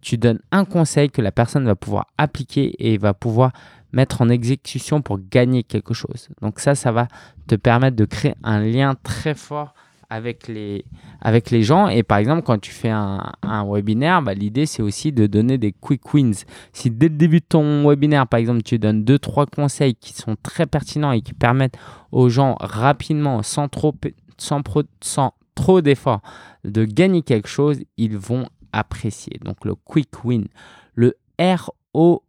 tu 0.00 0.18
donnes 0.18 0.40
un 0.50 0.64
conseil 0.64 1.10
que 1.10 1.22
la 1.22 1.32
personne 1.32 1.64
va 1.64 1.74
pouvoir 1.74 2.06
appliquer 2.18 2.74
et 2.78 2.98
va 2.98 3.14
pouvoir 3.14 3.52
mettre 3.92 4.20
en 4.20 4.28
exécution 4.28 5.00
pour 5.00 5.18
gagner 5.18 5.62
quelque 5.62 5.94
chose. 5.94 6.28
Donc 6.42 6.60
ça, 6.60 6.74
ça 6.74 6.92
va 6.92 7.08
te 7.46 7.54
permettre 7.54 7.96
de 7.96 8.04
créer 8.04 8.34
un 8.42 8.60
lien 8.60 8.94
très 9.02 9.34
fort 9.34 9.74
avec 10.14 10.46
les, 10.46 10.84
avec 11.20 11.50
les 11.50 11.62
gens. 11.62 11.88
Et 11.88 12.04
par 12.04 12.18
exemple, 12.18 12.42
quand 12.42 12.60
tu 12.60 12.70
fais 12.70 12.90
un, 12.90 13.34
webinaire, 13.66 14.22
bah, 14.22 14.34
l'idée, 14.34 14.64
c'est 14.64 14.82
aussi 14.82 15.10
de 15.10 15.26
donner 15.26 15.58
des 15.58 15.72
quick 15.72 16.14
wins. 16.14 16.44
Si 16.72 16.90
dès 16.90 17.08
le 17.08 17.16
début 17.16 17.40
de 17.40 17.46
ton 17.48 17.88
webinaire, 17.88 18.26
par 18.28 18.38
exemple, 18.38 18.62
tu 18.62 18.78
donnes 18.78 19.04
deux, 19.04 19.18
trois 19.18 19.46
conseils 19.46 19.96
qui 19.96 20.12
sont 20.12 20.36
très 20.40 20.66
pertinents 20.66 21.10
et 21.10 21.20
qui 21.20 21.34
permettent 21.34 21.76
aux 22.12 22.28
gens 22.28 22.56
rapidement, 22.60 23.42
sans 23.42 23.68
trop, 23.68 23.92
sans, 24.38 24.62
sans 25.00 25.34
trop 25.56 25.80
d'efforts, 25.80 26.22
de 26.64 26.84
gagner 26.84 27.22
quelque 27.22 27.48
chose, 27.48 27.80
ils 27.96 28.16
vont 28.16 28.46
apprécier. 28.72 29.40
Donc, 29.44 29.64
le 29.64 29.74
quick 29.74 30.24
win. 30.24 30.46
Le 30.94 31.16
ROI 31.40 32.20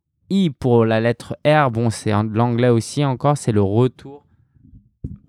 pour 0.59 0.85
la 0.85 0.99
lettre 0.99 1.37
R, 1.45 1.69
bon, 1.69 1.91
c'est 1.91 2.09
de 2.09 2.35
l'anglais 2.35 2.69
aussi 2.69 3.05
encore, 3.05 3.37
c'est 3.37 3.51
le 3.51 3.61
retour 3.61 4.24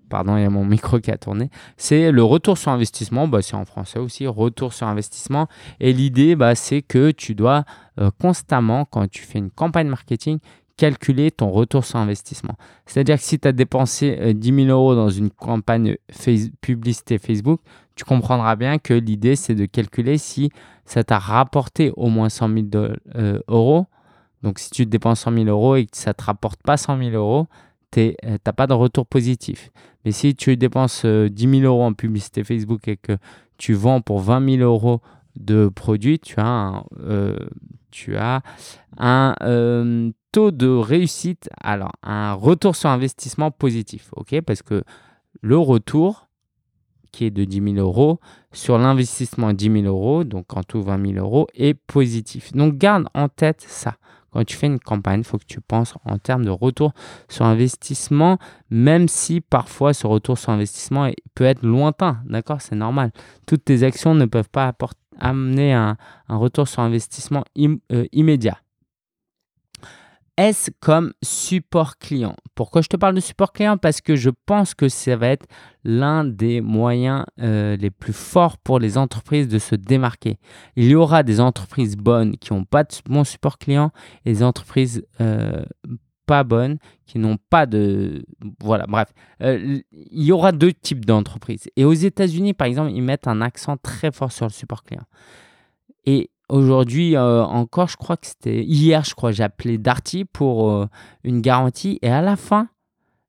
pardon, 0.09 0.37
il 0.37 0.43
y 0.43 0.45
a 0.45 0.49
mon 0.49 0.65
micro 0.65 0.99
qui 0.99 1.11
a 1.11 1.17
tourné, 1.17 1.49
c'est 1.77 2.11
le 2.11 2.23
retour 2.23 2.57
sur 2.57 2.71
investissement, 2.71 3.27
bah, 3.27 3.41
c'est 3.41 3.55
en 3.55 3.65
français 3.65 3.99
aussi, 3.99 4.27
retour 4.27 4.73
sur 4.73 4.87
investissement. 4.87 5.47
Et 5.79 5.93
l'idée, 5.93 6.35
bah, 6.35 6.55
c'est 6.55 6.81
que 6.81 7.11
tu 7.11 7.35
dois 7.35 7.65
euh, 7.99 8.09
constamment, 8.19 8.85
quand 8.85 9.09
tu 9.09 9.23
fais 9.23 9.39
une 9.39 9.51
campagne 9.51 9.87
marketing, 9.87 10.39
calculer 10.77 11.31
ton 11.31 11.49
retour 11.49 11.83
sur 11.83 11.97
investissement. 11.97 12.55
C'est-à-dire 12.85 13.17
que 13.17 13.23
si 13.23 13.39
tu 13.39 13.47
as 13.47 13.51
dépensé 13.51 14.33
10 14.33 14.51
euh, 14.51 14.65
000 14.65 14.69
euros 14.69 14.95
dans 14.95 15.09
une 15.09 15.31
campagne 15.31 15.97
publicité 16.61 17.17
Facebook, 17.17 17.61
tu 17.95 18.05
comprendras 18.05 18.55
bien 18.55 18.77
que 18.77 18.93
l'idée, 18.93 19.35
c'est 19.35 19.55
de 19.55 19.65
calculer 19.65 20.19
si 20.19 20.51
ça 20.85 21.03
t'a 21.03 21.17
rapporté 21.17 21.91
au 21.97 22.09
moins 22.09 22.29
100 22.29 22.49
000 22.53 22.65
euh, 23.15 23.39
euros. 23.47 23.87
Donc, 24.43 24.59
si 24.59 24.69
tu 24.69 24.85
dépenses 24.85 25.21
100 25.21 25.33
000 25.33 25.45
euros 25.45 25.75
et 25.75 25.87
que 25.87 25.97
ça 25.97 26.11
ne 26.11 26.13
te 26.13 26.23
rapporte 26.23 26.61
pas 26.61 26.77
100 26.77 26.99
000 26.99 27.15
euros, 27.15 27.47
tu 27.97 28.15
n'as 28.23 28.53
pas 28.53 28.67
de 28.67 28.73
retour 28.73 29.05
positif. 29.05 29.71
Mais 30.05 30.11
si 30.11 30.35
tu 30.35 30.55
dépenses 30.57 31.05
10 31.05 31.07
euh, 31.07 31.29
000 31.29 31.61
euros 31.63 31.83
en 31.83 31.93
publicité 31.93 32.43
Facebook 32.43 32.87
et 32.87 32.97
que 32.97 33.17
tu 33.57 33.73
vends 33.73 34.01
pour 34.01 34.19
20 34.19 34.57
000 34.57 34.63
euros 34.63 35.01
de 35.35 35.67
produits, 35.67 36.19
tu 36.19 36.39
as 36.39 36.45
un, 36.45 36.83
euh, 36.99 37.37
tu 37.91 38.15
as 38.17 38.41
un 38.97 39.35
euh, 39.41 40.11
taux 40.31 40.51
de 40.51 40.67
réussite, 40.67 41.49
alors 41.61 41.91
un 42.03 42.33
retour 42.33 42.75
sur 42.75 42.89
investissement 42.89 43.51
positif, 43.51 44.09
ok? 44.15 44.41
Parce 44.41 44.61
que 44.61 44.83
le 45.41 45.57
retour 45.57 46.27
qui 47.11 47.25
est 47.25 47.31
de 47.31 47.45
10 47.45 47.73
000 47.73 47.75
euros 47.77 48.19
sur 48.51 48.77
l'investissement 48.77 49.53
10 49.53 49.81
000 49.81 49.85
euros, 49.85 50.23
donc 50.23 50.55
en 50.55 50.63
tout 50.63 50.81
20 50.81 51.13
000 51.13 51.25
euros, 51.25 51.47
est 51.55 51.73
positif. 51.73 52.53
Donc 52.53 52.77
garde 52.77 53.07
en 53.13 53.27
tête 53.27 53.65
ça. 53.67 53.95
Quand 54.37 54.45
tu 54.45 54.55
fais 54.55 54.67
une 54.67 54.79
campagne, 54.79 55.21
il 55.21 55.23
faut 55.23 55.39
que 55.39 55.47
tu 55.47 55.61
penses 55.61 55.95
en 56.05 56.19
termes 56.19 56.45
de 56.45 56.51
retour 56.51 56.93
sur 57.27 57.45
investissement, 57.45 58.37
même 58.69 59.07
si 59.07 59.41
parfois 59.41 59.95
ce 59.95 60.05
retour 60.05 60.37
sur 60.37 60.51
investissement 60.51 61.09
peut 61.33 61.43
être 61.43 61.63
lointain. 61.63 62.19
D'accord 62.23 62.61
C'est 62.61 62.75
normal. 62.75 63.09
Toutes 63.47 63.65
tes 63.65 63.81
actions 63.81 64.13
ne 64.13 64.25
peuvent 64.25 64.51
pas 64.51 64.71
amener 65.19 65.73
un, 65.73 65.97
retour 66.29 66.67
sur 66.67 66.83
investissement 66.83 67.45
euh, 67.57 68.05
immédiat. 68.11 68.59
S 70.37 70.69
comme 70.79 71.13
support 71.23 71.97
client. 71.97 72.35
Pourquoi 72.53 72.81
je 72.81 72.87
te 72.87 72.95
parle 72.95 73.15
de 73.15 73.19
support 73.19 73.51
client? 73.51 73.77
Parce 73.77 74.01
que 74.01 74.15
je 74.15 74.29
pense 74.45 74.75
que 74.75 74.87
ça 74.87 75.15
va 75.15 75.29
être 75.29 75.47
l'un 75.83 76.23
des 76.23 76.61
moyens 76.61 77.25
euh, 77.39 77.75
les 77.75 77.89
plus 77.89 78.13
forts 78.13 78.57
pour 78.59 78.79
les 78.79 78.97
entreprises 78.97 79.47
de 79.47 79.57
se 79.57 79.75
démarquer. 79.75 80.37
Il 80.75 80.85
y 80.85 80.95
aura 80.95 81.23
des 81.23 81.39
entreprises 81.39 81.97
bonnes 81.97 82.37
qui 82.37 82.53
n'ont 82.53 82.65
pas 82.65 82.83
de 82.83 82.93
bon 83.05 83.23
support 83.23 83.57
client 83.57 83.91
et 84.25 84.33
des 84.33 84.43
entreprises 84.43 85.03
euh, 85.21 85.63
pas 86.27 86.43
bonnes 86.43 86.77
qui 87.07 87.17
n'ont 87.17 87.37
pas 87.49 87.65
de... 87.65 88.23
Voilà, 88.61 88.85
bref. 88.85 89.07
Euh, 89.41 89.79
il 89.91 90.23
y 90.23 90.31
aura 90.31 90.51
deux 90.51 90.73
types 90.73 91.05
d'entreprises. 91.05 91.69
Et 91.75 91.85
aux 91.85 91.93
États-Unis, 91.93 92.53
par 92.53 92.67
exemple, 92.67 92.91
ils 92.91 93.01
mettent 93.01 93.27
un 93.27 93.41
accent 93.41 93.77
très 93.77 94.11
fort 94.11 94.31
sur 94.31 94.45
le 94.45 94.51
support 94.51 94.83
client. 94.83 95.05
Et 96.05 96.29
Aujourd'hui 96.49 97.17
euh, 97.17 97.43
encore, 97.43 97.89
je 97.89 97.97
crois 97.97 98.15
que 98.15 98.25
c'était 98.25 98.63
hier, 98.63 99.03
je 99.03 99.15
crois, 99.15 99.33
j'ai 99.33 99.43
appelé 99.43 99.77
Darty 99.77 100.23
pour 100.23 100.71
euh, 100.71 100.87
une 101.25 101.41
garantie 101.41 101.99
et 102.01 102.09
à 102.09 102.21
la 102.21 102.37
fin 102.37 102.69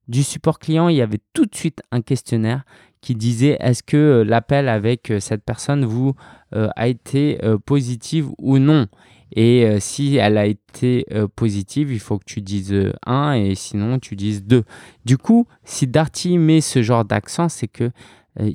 du 0.07 0.23
support 0.23 0.57
client, 0.57 0.87
il 0.87 0.95
y 0.95 1.01
avait 1.01 1.19
tout 1.33 1.45
de 1.45 1.53
suite 1.53 1.81
un 1.91 2.01
questionnaire 2.01 2.63
qui 3.01 3.15
disait 3.15 3.57
est-ce 3.59 3.83
que 3.83 3.97
euh, 3.97 4.23
l'appel 4.23 4.69
avec 4.69 5.11
cette 5.19 5.43
personne 5.43 5.83
vous 5.83 6.13
a 6.51 6.87
été 6.87 7.39
positive 7.65 8.29
ou 8.39 8.57
non? 8.57 8.87
Et 9.35 9.79
si 9.79 10.15
elle 10.15 10.39
a 10.39 10.47
été 10.47 11.05
positive, 11.35 11.91
il 11.91 11.99
faut 11.99 12.17
que 12.17 12.25
tu 12.25 12.41
dises 12.41 12.73
1 13.05 13.33
et 13.33 13.53
sinon 13.53 13.99
tu 13.99 14.15
dises 14.15 14.43
2. 14.45 14.63
Du 15.05 15.19
coup, 15.19 15.45
si 15.63 15.85
Darty 15.85 16.39
met 16.39 16.61
ce 16.61 16.81
genre 16.81 17.05
d'accent, 17.05 17.49
c'est 17.49 17.67
que 17.67 17.91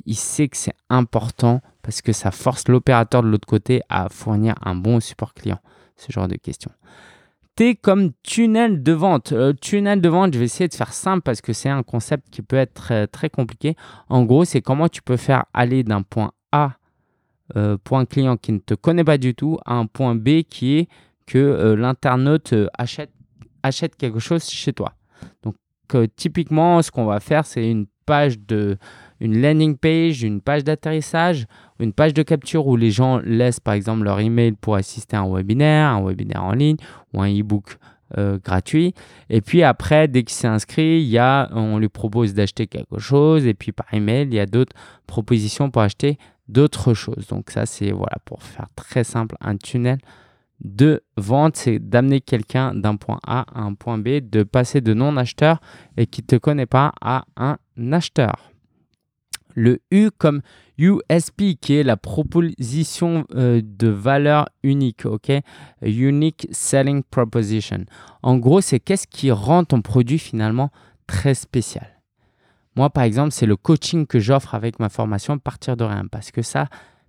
il 0.05 0.15
sait 0.15 0.47
que 0.47 0.57
c'est 0.57 0.75
important 0.89 1.61
parce 1.81 2.01
que 2.01 2.13
ça 2.13 2.31
force 2.31 2.67
l'opérateur 2.67 3.21
de 3.21 3.27
l'autre 3.27 3.47
côté 3.47 3.81
à 3.89 4.09
fournir 4.09 4.55
un 4.61 4.75
bon 4.75 4.99
support 4.99 5.33
client. 5.33 5.59
Ce 5.97 6.11
genre 6.11 6.27
de 6.27 6.35
questions. 6.35 6.71
T 7.55 7.75
comme 7.75 8.11
tunnel 8.21 8.83
de 8.83 8.91
vente. 8.91 9.31
Euh, 9.31 9.53
tunnel 9.53 10.01
de 10.01 10.09
vente, 10.09 10.33
je 10.33 10.39
vais 10.39 10.45
essayer 10.45 10.67
de 10.67 10.73
faire 10.73 10.91
simple 10.91 11.21
parce 11.21 11.39
que 11.39 11.53
c'est 11.53 11.69
un 11.69 11.83
concept 11.83 12.29
qui 12.29 12.41
peut 12.41 12.57
être 12.57 13.05
très, 13.05 13.29
compliqué. 13.29 13.75
En 14.09 14.23
gros, 14.23 14.43
c'est 14.43 14.61
comment 14.61 14.89
tu 14.89 15.01
peux 15.01 15.15
faire 15.15 15.45
aller 15.53 15.83
d'un 15.83 16.01
point 16.01 16.31
A, 16.51 16.73
euh, 17.55 17.77
point 17.81 18.05
client 18.05 18.35
qui 18.35 18.51
ne 18.51 18.57
te 18.57 18.73
connaît 18.73 19.05
pas 19.05 19.17
du 19.17 19.35
tout, 19.35 19.57
à 19.65 19.75
un 19.75 19.85
point 19.85 20.15
B 20.15 20.41
qui 20.41 20.79
est 20.79 20.89
que 21.25 21.37
euh, 21.37 21.75
l'internaute 21.77 22.53
achète 22.77 23.95
quelque 23.95 24.19
chose 24.19 24.43
chez 24.49 24.73
toi. 24.73 24.93
Donc, 25.43 25.55
typiquement, 26.17 26.81
ce 26.81 26.91
qu'on 26.91 27.05
va 27.05 27.21
faire, 27.21 27.45
c'est 27.45 27.69
une 27.69 27.85
page 28.05 28.39
de, 28.39 28.77
une 29.19 29.41
landing 29.41 29.77
page, 29.77 30.23
une 30.23 30.41
page 30.41 30.63
d'atterrissage, 30.63 31.45
une 31.79 31.93
page 31.93 32.13
de 32.13 32.23
capture 32.23 32.67
où 32.67 32.75
les 32.75 32.91
gens 32.91 33.19
laissent 33.23 33.59
par 33.59 33.73
exemple 33.73 34.03
leur 34.03 34.19
email 34.19 34.53
pour 34.53 34.75
assister 34.75 35.15
à 35.15 35.21
un 35.21 35.33
webinaire, 35.33 35.89
un 35.89 36.05
webinaire 36.05 36.43
en 36.43 36.53
ligne 36.53 36.77
ou 37.13 37.21
un 37.21 37.29
e-book 37.29 37.77
euh, 38.17 38.37
gratuit. 38.43 38.93
Et 39.29 39.41
puis 39.41 39.63
après, 39.63 40.07
dès 40.07 40.23
qu'il 40.23 40.35
s'est 40.35 40.47
inscrit, 40.47 41.01
il 41.01 41.07
y 41.07 41.17
a, 41.17 41.49
on 41.53 41.79
lui 41.79 41.89
propose 41.89 42.33
d'acheter 42.33 42.67
quelque 42.67 42.99
chose. 42.99 43.45
Et 43.45 43.53
puis 43.53 43.71
par 43.71 43.91
email, 43.93 44.27
il 44.27 44.33
y 44.33 44.39
a 44.39 44.45
d'autres 44.45 44.75
propositions 45.07 45.71
pour 45.71 45.81
acheter 45.81 46.17
d'autres 46.47 46.93
choses. 46.93 47.27
Donc 47.27 47.49
ça, 47.49 47.65
c'est 47.65 47.91
voilà 47.91 48.17
pour 48.23 48.43
faire 48.43 48.67
très 48.75 49.03
simple 49.03 49.35
un 49.41 49.57
tunnel 49.57 49.97
de 50.63 51.03
vente, 51.17 51.57
c'est 51.57 51.79
d'amener 51.79 52.21
quelqu'un 52.21 52.73
d'un 52.73 52.95
point 52.95 53.19
A 53.27 53.45
à 53.53 53.61
un 53.61 53.73
point 53.73 53.97
B, 53.97 54.19
de 54.21 54.43
passer 54.43 54.81
de 54.81 54.93
non-acheteur 54.93 55.59
et 55.97 56.07
qui 56.07 56.21
ne 56.21 56.27
te 56.27 56.35
connaît 56.37 56.65
pas 56.65 56.93
à 57.01 57.25
un 57.35 57.57
acheteur 57.91 58.51
le 59.55 59.79
U 59.89 60.11
comme 60.15 60.41
USP, 60.77 61.57
qui 61.59 61.75
est 61.75 61.83
la 61.83 61.97
proposition 61.97 63.25
euh, 63.33 63.61
de 63.63 63.87
valeur 63.87 64.49
unique, 64.61 65.05
ok? 65.05 65.31
Unique 65.81 66.47
Selling 66.51 67.01
Proposition. 67.03 67.85
En 68.21 68.37
gros, 68.37 68.61
c'est 68.61 68.79
qu'est-ce 68.79 69.07
qui 69.07 69.31
rend 69.31 69.63
ton 69.63 69.81
produit 69.81 70.19
finalement 70.19 70.69
très 71.07 71.33
spécial? 71.33 71.87
Moi, 72.75 72.89
par 72.89 73.05
exemple, 73.05 73.31
c'est 73.31 73.45
le 73.45 73.55
coaching 73.55 74.05
que 74.05 74.19
j'offre 74.19 74.53
avec 74.53 74.79
ma 74.79 74.89
formation 74.89 75.39
partir 75.39 75.77
de 75.77 75.85
rien, 75.85 76.05
parce 76.11 76.31
que 76.31 76.41
ça, 76.41 76.67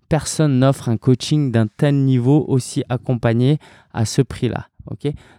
personne 0.08 0.60
n'offre 0.60 0.88
un 0.88 0.96
coaching 0.96 1.50
d'un 1.50 1.66
tel 1.66 1.96
niveau 2.04 2.44
aussi 2.46 2.84
accompagné 2.88 3.58
à 3.92 4.04
ce 4.04 4.22
prix-là. 4.22 4.68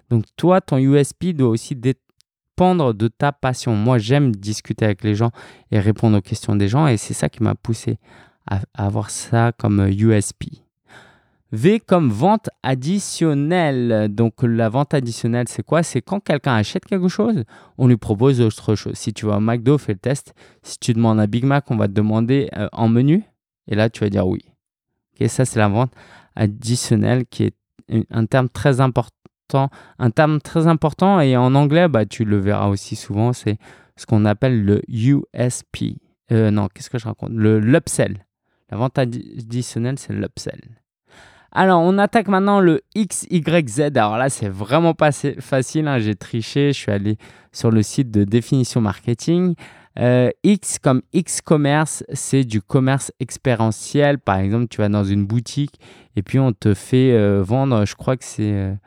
Donc, 0.10 0.26
toi, 0.36 0.60
ton 0.60 0.78
USP 0.78 1.28
doit 1.28 1.48
aussi 1.48 1.74
de 2.60 3.08
ta 3.08 3.32
passion. 3.32 3.76
Moi, 3.76 4.00
j'aime 4.00 4.36
discuter 4.36 4.86
avec 4.86 5.04
les 5.04 5.14
gens 5.14 5.32
et 5.72 5.80
répondre 5.80 6.18
aux 6.18 6.22
questions 6.22 6.56
des 6.56 6.68
gens 6.68 6.88
et 6.88 6.98
c'est 6.98 7.14
ça 7.14 7.30
qui 7.30 7.44
m'a 7.44 7.56
poussé 7.56 8.00
à, 8.48 8.62
avoir 8.74 9.10
ça 9.10 9.52
comme 9.58 9.88
USP. 9.88 10.46
V 11.52 11.80
comme 11.80 12.10
vente 12.10 12.50
additionnelle. 12.64 14.14
Donc 14.14 14.42
la 14.42 14.70
vente 14.70 14.94
additionnelle, 14.94 15.48
c'est 15.48 15.64
quoi? 15.64 15.84
C'est 15.84 16.02
quand 16.02 16.20
quelqu'un 16.20 16.56
achète 16.56 16.86
quelque 16.86 17.08
chose, 17.08 17.44
on 17.78 17.88
lui 17.88 17.96
propose 17.96 18.42
autre 18.42 18.76
chose. 18.76 18.96
Si 18.96 19.14
tu 19.14 19.28
vas 19.28 19.38
au 19.38 19.40
McDo, 19.40 19.78
fais 19.78 19.94
le 19.94 20.00
test. 20.00 20.34
Si 20.64 20.78
tu 20.80 20.94
demandes 20.94 21.20
un 21.20 21.28
Big 21.28 21.46
Mac, 21.46 21.70
on 21.70 21.78
va 21.78 21.88
te 21.88 21.94
demander 21.94 22.50
euh, 22.58 22.68
en 22.74 22.90
menu. 22.90 23.24
Et 23.68 23.76
là, 23.76 23.90
tu 23.90 24.04
vas 24.04 24.10
dire 24.10 24.28
oui. 24.28 24.42
Et 25.20 25.28
ça, 25.28 25.46
c'est 25.46 25.60
la 25.60 25.70
vente 25.70 25.92
additionnelle 26.36 27.26
qui 27.26 27.44
est 27.44 27.56
un 28.12 28.26
terme 28.26 28.50
très 28.50 28.82
important 28.82 29.17
un 29.56 30.10
terme 30.12 30.42
très 30.42 30.68
important 30.68 31.20
et 31.20 31.38
en 31.38 31.56
anglais, 31.56 31.88
bah, 31.88 32.06
tu 32.06 32.26
le 32.26 32.38
verras 32.38 32.68
aussi 32.68 32.96
souvent, 32.96 33.34
c'est 33.34 33.58
ce 33.96 34.06
qu'on 34.06 34.26
appelle 34.26 34.64
le 34.64 34.82
USP. 34.88 36.00
Euh, 36.32 36.52
non, 36.52 36.68
qu'est-ce 36.74 36.90
que 36.90 36.98
je 36.98 37.06
raconte? 37.06 37.32
Le 37.32 37.60
l'upsell. 37.60 38.26
La 38.70 38.78
vente 38.78 38.98
additionnelle, 38.98 39.98
c'est 39.98 40.14
l'upsell. 40.14 40.60
Alors, 41.52 41.82
on 41.82 41.98
attaque 41.98 42.28
maintenant 42.28 42.60
le 42.60 42.82
XYZ. 42.96 43.92
Alors 43.96 44.18
là, 44.18 44.30
c'est 44.30 44.50
vraiment 44.50 44.94
pas 44.94 45.12
facile. 45.12 45.88
Hein. 45.88 46.00
J'ai 46.00 46.16
triché. 46.16 46.74
Je 46.74 46.78
suis 46.78 46.92
allé 46.92 47.18
sur 47.52 47.72
le 47.72 47.82
site 47.82 48.12
de 48.12 48.26
définition 48.26 48.82
marketing. 48.82 49.56
Euh, 50.00 50.30
X 50.44 50.78
comme 50.78 51.02
X-commerce, 51.14 52.04
c'est 52.14 52.44
du 52.44 52.62
commerce 52.62 53.12
expérientiel. 53.20 54.20
Par 54.20 54.38
exemple, 54.38 54.68
tu 54.68 54.78
vas 54.78 54.90
dans 54.90 55.04
une 55.04 55.26
boutique 55.26 55.80
et 56.16 56.22
puis 56.22 56.38
on 56.38 56.52
te 56.52 56.74
fait 56.76 57.14
euh, 57.14 57.42
vendre, 57.44 57.86
je 57.86 57.96
crois 57.96 58.16
que 58.16 58.24
c'est 58.24 58.78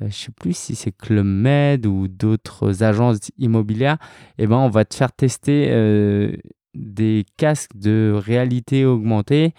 je 0.00 0.06
ne 0.06 0.10
sais 0.10 0.32
plus 0.32 0.56
si 0.56 0.74
c'est 0.74 0.92
Club 0.92 1.26
Med 1.26 1.86
ou 1.86 2.08
d'autres 2.08 2.82
agences 2.82 3.30
immobilières, 3.38 3.98
eh 4.38 4.46
ben, 4.46 4.56
on 4.56 4.68
va 4.68 4.84
te 4.84 4.94
faire 4.94 5.12
tester 5.12 5.68
euh, 5.70 6.36
des 6.74 7.26
casques 7.36 7.76
de 7.76 8.12
réalité 8.14 8.84
augmentée 8.84 9.54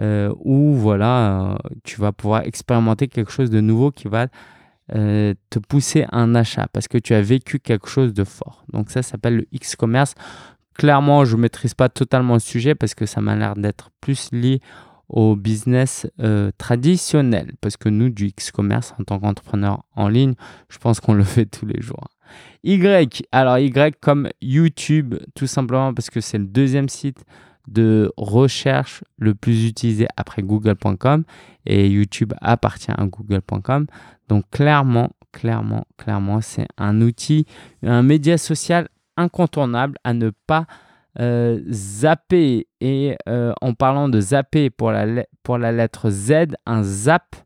euh, 0.00 0.32
où 0.38 0.74
voilà, 0.74 1.58
tu 1.84 2.00
vas 2.00 2.12
pouvoir 2.12 2.42
expérimenter 2.42 3.08
quelque 3.08 3.32
chose 3.32 3.50
de 3.50 3.60
nouveau 3.60 3.90
qui 3.90 4.08
va 4.08 4.26
te 4.92 5.58
pousser 5.68 6.02
à 6.10 6.18
un 6.18 6.34
achat 6.34 6.66
parce 6.72 6.88
que 6.88 6.98
tu 6.98 7.14
as 7.14 7.22
vécu 7.22 7.60
quelque 7.60 7.86
chose 7.86 8.12
de 8.12 8.24
fort. 8.24 8.64
Donc 8.72 8.90
ça 8.90 9.02
s'appelle 9.02 9.36
le 9.36 9.46
X-commerce. 9.52 10.16
Clairement, 10.74 11.24
je 11.24 11.36
ne 11.36 11.42
maîtrise 11.42 11.74
pas 11.74 11.88
totalement 11.88 12.34
le 12.34 12.40
sujet 12.40 12.74
parce 12.74 12.94
que 12.94 13.06
ça 13.06 13.20
m'a 13.20 13.36
l'air 13.36 13.54
d'être 13.54 13.90
plus 14.00 14.32
lié 14.32 14.60
au 15.10 15.36
business 15.36 16.06
euh, 16.20 16.50
traditionnel. 16.56 17.52
Parce 17.60 17.76
que 17.76 17.88
nous, 17.88 18.08
du 18.08 18.28
e-commerce, 18.28 18.94
en 18.98 19.04
tant 19.04 19.18
qu'entrepreneur 19.18 19.84
en 19.94 20.08
ligne, 20.08 20.34
je 20.68 20.78
pense 20.78 21.00
qu'on 21.00 21.14
le 21.14 21.24
fait 21.34 21.46
tous 21.46 21.66
les 21.66 21.82
jours. 21.82 22.08
Y, 22.62 23.26
alors 23.32 23.58
Y 23.58 23.96
comme 24.00 24.28
YouTube, 24.40 25.16
tout 25.34 25.46
simplement 25.46 25.92
parce 25.92 26.10
que 26.10 26.20
c'est 26.20 26.38
le 26.38 26.46
deuxième 26.46 26.88
site 26.88 27.24
de 27.66 28.12
recherche 28.16 29.02
le 29.18 29.34
plus 29.34 29.66
utilisé 29.66 30.06
après 30.16 30.42
google.com 30.42 31.24
et 31.66 31.88
YouTube 31.88 32.32
appartient 32.40 32.90
à 32.90 33.04
google.com. 33.04 33.86
Donc 34.28 34.44
clairement, 34.50 35.10
clairement, 35.32 35.86
clairement, 35.96 36.40
c'est 36.40 36.68
un 36.78 37.00
outil, 37.00 37.46
un 37.82 38.02
média 38.02 38.38
social 38.38 38.88
incontournable 39.16 39.96
à 40.04 40.14
ne 40.14 40.30
pas 40.46 40.66
euh, 41.18 41.60
et 42.80 43.16
euh, 43.28 43.52
en 43.60 43.74
parlant 43.74 44.08
de 44.08 44.20
zapper 44.20 44.70
pour 44.70 44.92
la, 44.92 45.24
pour 45.42 45.58
la 45.58 45.72
lettre 45.72 46.10
Z, 46.10 46.54
un 46.66 46.82
zap, 46.82 47.36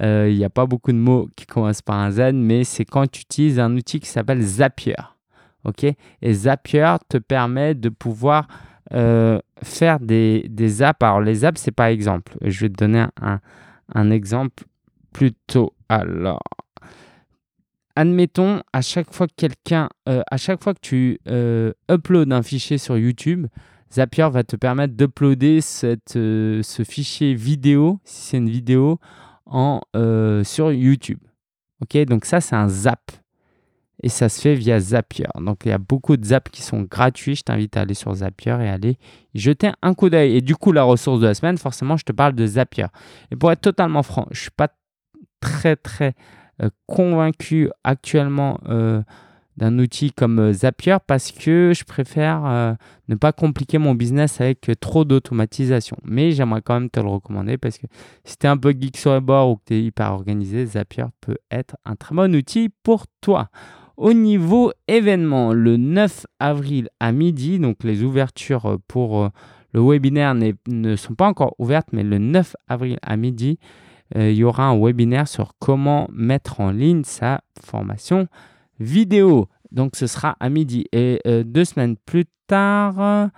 euh, 0.00 0.28
il 0.30 0.38
n'y 0.38 0.44
a 0.44 0.50
pas 0.50 0.66
beaucoup 0.66 0.92
de 0.92 0.96
mots 0.96 1.28
qui 1.36 1.46
commencent 1.46 1.82
par 1.82 1.96
un 1.96 2.10
Z, 2.10 2.32
mais 2.34 2.64
c'est 2.64 2.84
quand 2.84 3.10
tu 3.10 3.22
utilises 3.22 3.58
un 3.58 3.74
outil 3.76 4.00
qui 4.00 4.08
s'appelle 4.08 4.40
Zapier. 4.40 4.96
ok? 5.64 5.84
Et 6.22 6.34
Zapier 6.34 6.96
te 7.08 7.18
permet 7.18 7.74
de 7.74 7.88
pouvoir 7.88 8.46
faire 9.62 10.00
des, 10.00 10.46
des 10.48 10.82
apps. 10.82 11.00
Alors 11.00 11.20
les 11.20 11.44
apps, 11.44 11.60
c'est 11.60 11.70
par 11.70 11.86
exemple, 11.86 12.36
je 12.42 12.60
vais 12.62 12.68
te 12.68 12.74
donner 12.74 13.06
un, 13.20 13.38
un 13.94 14.10
exemple 14.10 14.64
plutôt. 15.12 15.74
Alors, 15.88 16.40
admettons, 18.00 18.62
à 18.72 18.80
chaque 18.80 19.12
fois 19.12 19.26
que 19.26 19.34
quelqu'un, 19.36 19.90
euh, 20.08 20.22
à 20.30 20.38
chaque 20.38 20.62
fois 20.62 20.72
que 20.72 20.80
tu 20.80 21.20
euh, 21.28 21.72
uploads 21.90 22.32
un 22.32 22.42
fichier 22.42 22.78
sur 22.78 22.96
YouTube, 22.96 23.46
Zapier 23.92 24.28
va 24.30 24.42
te 24.42 24.56
permettre 24.56 24.94
d'uploader 24.94 25.60
euh, 25.84 26.62
ce 26.62 26.84
fichier 26.84 27.34
vidéo, 27.34 28.00
si 28.04 28.22
c'est 28.22 28.36
une 28.38 28.48
vidéo, 28.48 28.98
en, 29.44 29.82
sur 30.44 30.72
YouTube. 30.72 31.18
Ok, 31.82 31.98
donc 32.06 32.24
ça 32.24 32.40
c'est 32.40 32.56
un 32.56 32.68
zap. 32.68 33.10
et 34.02 34.08
ça 34.08 34.30
se 34.30 34.40
fait 34.40 34.54
via 34.54 34.80
Zapier. 34.80 35.26
Donc 35.34 35.62
il 35.66 35.68
y 35.68 35.72
a 35.72 35.78
beaucoup 35.78 36.16
de 36.16 36.24
Zap 36.24 36.48
qui 36.50 36.62
sont 36.62 36.82
gratuits. 36.82 37.34
Je 37.34 37.42
t'invite 37.42 37.76
à 37.76 37.82
aller 37.82 37.94
sur 37.94 38.14
Zapier 38.14 38.56
et 38.62 38.68
aller 38.68 38.96
y 39.34 39.40
jeter 39.40 39.72
un 39.82 39.92
coup 39.92 40.08
d'œil. 40.08 40.36
Et 40.36 40.40
du 40.40 40.56
coup, 40.56 40.72
la 40.72 40.84
ressource 40.84 41.20
de 41.20 41.26
la 41.26 41.34
semaine, 41.34 41.58
forcément, 41.58 41.98
je 41.98 42.04
te 42.04 42.12
parle 42.12 42.34
de 42.34 42.46
Zapier. 42.46 42.86
Et 43.30 43.36
pour 43.36 43.52
être 43.52 43.60
totalement 43.60 44.02
franc, 44.02 44.26
je 44.30 44.40
suis 44.40 44.50
pas 44.50 44.68
très 45.40 45.76
très 45.76 46.14
convaincu 46.86 47.70
actuellement 47.84 48.58
euh, 48.68 49.02
d'un 49.56 49.78
outil 49.78 50.12
comme 50.12 50.38
euh, 50.38 50.52
Zapier 50.52 50.96
parce 51.06 51.32
que 51.32 51.72
je 51.74 51.84
préfère 51.84 52.76
ne 53.08 53.14
pas 53.14 53.32
compliquer 53.32 53.78
mon 53.78 53.94
business 53.94 54.40
avec 54.40 54.70
trop 54.80 55.04
d'automatisation. 55.04 55.96
Mais 56.04 56.32
j'aimerais 56.32 56.62
quand 56.62 56.74
même 56.74 56.90
te 56.90 57.00
le 57.00 57.08
recommander 57.08 57.58
parce 57.58 57.78
que 57.78 57.86
si 58.24 58.36
tu 58.36 58.46
es 58.46 58.50
un 58.50 58.56
peu 58.56 58.74
geek 58.78 58.96
sur 58.96 59.14
les 59.14 59.20
bords 59.20 59.50
ou 59.50 59.56
que 59.56 59.62
tu 59.66 59.74
es 59.74 59.82
hyper 59.82 60.12
organisé, 60.12 60.66
Zapier 60.66 61.06
peut 61.20 61.38
être 61.50 61.76
un 61.84 61.96
très 61.96 62.14
bon 62.14 62.34
outil 62.34 62.70
pour 62.82 63.06
toi. 63.20 63.48
Au 63.96 64.14
niveau 64.14 64.72
événement, 64.88 65.52
le 65.52 65.76
9 65.76 66.26
avril 66.38 66.88
à 67.00 67.12
midi, 67.12 67.58
donc 67.58 67.84
les 67.84 68.02
ouvertures 68.02 68.78
pour 68.88 69.30
le 69.72 69.80
webinaire 69.80 70.34
ne 70.34 70.96
sont 70.96 71.14
pas 71.14 71.26
encore 71.26 71.54
ouvertes, 71.58 71.88
mais 71.92 72.02
le 72.02 72.18
9 72.18 72.56
avril 72.68 72.98
à 73.02 73.16
midi, 73.16 73.58
il 74.14 74.32
y 74.32 74.44
aura 74.44 74.64
un 74.64 74.78
webinaire 74.78 75.28
sur 75.28 75.54
comment 75.58 76.08
mettre 76.12 76.60
en 76.60 76.70
ligne 76.70 77.04
sa 77.04 77.42
formation 77.64 78.28
vidéo. 78.80 79.48
Donc 79.70 79.96
ce 79.96 80.06
sera 80.06 80.36
à 80.40 80.48
midi. 80.48 80.86
Et 80.92 81.20
euh, 81.26 81.44
deux 81.44 81.64
semaines 81.64 81.96
plus 81.96 82.24
tard, 82.46 83.30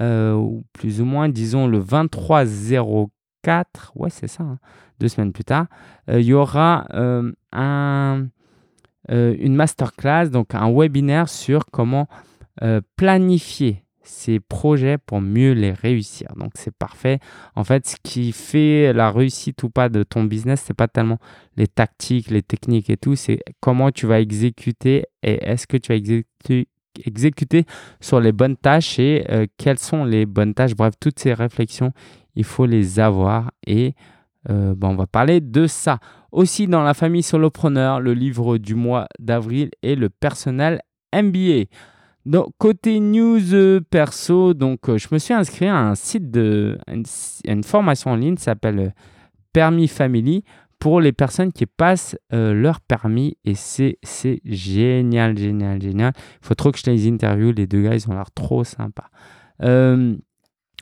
euh, 0.00 0.60
plus 0.72 1.00
ou 1.00 1.04
moins, 1.04 1.28
disons 1.28 1.68
le 1.68 1.78
2304, 1.78 3.92
ouais 3.94 4.10
c'est 4.10 4.28
ça, 4.28 4.42
hein, 4.42 4.58
deux 4.98 5.08
semaines 5.08 5.32
plus 5.32 5.44
tard, 5.44 5.66
euh, 6.10 6.20
il 6.20 6.26
y 6.26 6.34
aura 6.34 6.86
un, 7.52 8.26
une 9.08 9.54
masterclass, 9.54 10.30
donc 10.30 10.54
un 10.54 10.72
webinaire 10.72 11.28
sur 11.28 11.66
comment 11.66 12.08
planifier 12.96 13.84
ces 14.06 14.40
projets 14.40 14.98
pour 14.98 15.20
mieux 15.20 15.52
les 15.52 15.72
réussir. 15.72 16.28
Donc 16.36 16.52
c'est 16.54 16.74
parfait. 16.74 17.18
En 17.54 17.64
fait, 17.64 17.86
ce 17.86 17.96
qui 18.02 18.32
fait 18.32 18.92
la 18.92 19.10
réussite 19.10 19.62
ou 19.62 19.70
pas 19.70 19.88
de 19.88 20.02
ton 20.02 20.24
business, 20.24 20.62
c'est 20.64 20.74
pas 20.74 20.88
tellement 20.88 21.18
les 21.56 21.66
tactiques, 21.66 22.30
les 22.30 22.42
techniques 22.42 22.90
et 22.90 22.96
tout, 22.96 23.16
c'est 23.16 23.40
comment 23.60 23.90
tu 23.90 24.06
vas 24.06 24.20
exécuter 24.20 25.04
et 25.22 25.44
est-ce 25.44 25.66
que 25.66 25.76
tu 25.76 25.92
vas 25.92 26.64
exécuter, 27.04 27.66
sur 28.00 28.20
les 28.20 28.32
bonnes 28.32 28.56
tâches 28.56 28.98
et 28.98 29.26
euh, 29.30 29.46
quelles 29.58 29.78
sont 29.78 30.04
les 30.04 30.26
bonnes 30.26 30.54
tâches. 30.54 30.74
Bref, 30.74 30.94
toutes 30.98 31.18
ces 31.18 31.34
réflexions, 31.34 31.92
il 32.34 32.44
faut 32.44 32.66
les 32.66 33.00
avoir 33.00 33.50
et 33.66 33.94
euh, 34.48 34.74
on 34.82 34.94
va 34.94 35.06
parler 35.06 35.40
de 35.40 35.66
ça. 35.66 35.98
Aussi 36.32 36.66
dans 36.66 36.82
la 36.82 36.94
famille 36.94 37.22
solopreneur, 37.22 38.00
le 38.00 38.14
livre 38.14 38.58
du 38.58 38.74
mois 38.74 39.06
d'avril 39.18 39.70
est 39.82 39.94
le 39.94 40.08
personnel 40.08 40.80
MBA. 41.14 41.64
Donc, 42.26 42.48
côté 42.58 42.98
news 42.98 43.54
euh, 43.54 43.80
perso, 43.88 44.52
donc, 44.52 44.88
euh, 44.88 44.98
je 44.98 45.06
me 45.12 45.18
suis 45.18 45.32
inscrit 45.32 45.68
à 45.68 45.78
un 45.78 45.94
site 45.94 46.32
de 46.32 46.76
une, 46.88 47.62
formation 47.62 48.10
en 48.10 48.16
ligne 48.16 48.36
s'appelle 48.36 48.80
euh, 48.80 48.90
Permis 49.52 49.86
Family 49.86 50.42
pour 50.80 51.00
les 51.00 51.12
personnes 51.12 51.52
qui 51.52 51.66
passent 51.66 52.18
leur 52.30 52.80
permis 52.80 53.38
et 53.44 53.54
c'est 53.54 53.96
génial, 54.44 55.38
génial, 55.38 55.80
génial. 55.80 56.12
Il 56.42 56.46
faut 56.46 56.54
trop 56.54 56.70
que 56.70 56.78
je 56.78 56.90
les 56.90 57.08
interviewe, 57.08 57.52
les 57.52 57.66
deux 57.66 57.80
gars, 57.80 57.94
ils 57.94 58.10
ont 58.10 58.12
l'air 58.12 58.30
trop 58.32 58.62
sympas. 58.62 59.08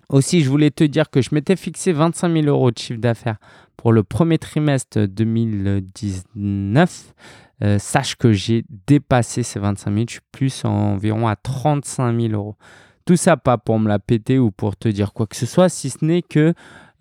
aussi, 0.09 0.41
je 0.41 0.51
voulais 0.51 0.73
te 0.73 0.83
dire 0.83 1.11
que 1.11 1.23
je 1.23 1.29
m'étais 1.33 1.55
fixé 1.55 1.93
25 1.93 2.33
000 2.33 2.47
euros 2.47 2.73
de 2.73 2.79
chiffre 2.79 2.99
d'affaires 2.99 3.39
pour 3.77 3.93
le 3.93 4.03
premier 4.03 4.39
trimestre 4.39 5.07
2019. 5.07 7.15
Euh, 7.63 7.79
sache 7.79 8.17
que 8.17 8.33
j'ai 8.33 8.65
dépassé 8.87 9.45
ces 9.45 9.61
25 9.61 9.93
000, 9.93 10.05
je 10.09 10.13
suis 10.15 10.21
plus 10.33 10.65
environ 10.65 11.29
à 11.29 11.37
35 11.37 12.21
000 12.21 12.33
euros. 12.33 12.57
Tout 13.05 13.17
ça 13.17 13.37
pas 13.37 13.59
pour 13.59 13.79
me 13.79 13.89
la 13.89 13.99
péter 13.99 14.39
ou 14.39 14.51
pour 14.51 14.77
te 14.77 14.89
dire 14.89 15.13
quoi 15.13 15.27
que 15.27 15.37
ce 15.37 15.47
soit, 15.47 15.69
si 15.69 15.91
ce 15.91 16.05
n'est 16.05 16.23
que 16.23 16.55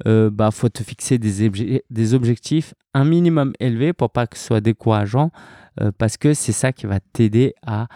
euh, 0.05 0.29
bah 0.29 0.51
faut 0.51 0.69
te 0.69 0.83
fixer 0.83 1.17
des, 1.17 2.13
objectifs 2.13 2.73
un 2.93 3.05
minimum 3.05 3.53
élevé 3.59 3.93
pour 3.93 4.09
pas 4.09 4.27
que 4.27 4.37
ce 4.37 4.45
soit 4.45 4.61
décourageant, 4.61 5.31
euh, 5.81 5.91
parce 5.97 6.17
que 6.17 6.33
c'est 6.33 6.51
ça 6.51 6.71
qui 6.71 6.85
va 6.85 6.99
t'aider 6.99 7.53
à 7.65 7.87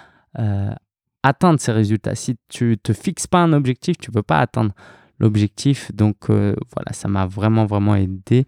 atteindre 1.23 1.59
ces 1.59 1.71
résultats. 1.71 2.13
Si 2.13 2.37
tu 2.47 2.77
te 2.81 2.93
fixes 2.93 3.25
pas 3.27 3.39
un 3.39 3.51
objectif, 3.53 3.97
tu 3.97 4.11
peux 4.11 4.23
pas 4.23 4.39
atteindre 4.39 4.73
l'objectif. 5.19 5.91
Donc 5.93 6.29
voilà, 6.29 6.93
ça 6.93 7.07
m'a 7.07 7.25
vraiment 7.25 7.65
vraiment 7.65 7.95
aidé. 7.95 8.45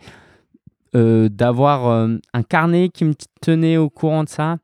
Euh, 0.95 1.29
d'avoir 1.29 1.87
euh, 1.87 2.17
un 2.33 2.41
carnet 2.41 2.89
qui 2.89 3.05
me 3.05 3.13
tenait 3.41 3.77
au 3.77 3.91
courant 3.91 4.23
de 4.23 4.29
ça. 4.29 4.57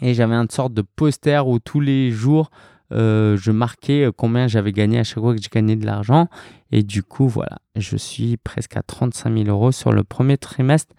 Et 0.00 0.14
j'avais 0.14 0.36
une 0.36 0.50
sorte 0.50 0.72
de 0.72 0.82
poster 0.82 1.48
où 1.48 1.58
tous 1.58 1.80
les 1.80 2.12
jours, 2.12 2.50
euh, 2.92 3.36
je 3.36 3.50
marquais 3.50 4.08
combien 4.16 4.46
j'avais 4.46 4.70
gagné 4.70 5.00
à 5.00 5.04
chaque 5.04 5.18
fois 5.18 5.34
que 5.34 5.42
j'ai 5.42 5.48
gagné 5.52 5.74
de 5.74 5.84
l'argent. 5.84 6.28
Et 6.70 6.84
du 6.84 7.02
coup, 7.02 7.26
voilà, 7.26 7.58
je 7.74 7.96
suis 7.96 8.36
presque 8.36 8.76
à 8.76 8.82
35 8.82 9.36
000 9.36 9.48
euros 9.48 9.72
sur 9.72 9.92
le 9.92 10.04
premier 10.04 10.38
trimestre 10.38 10.94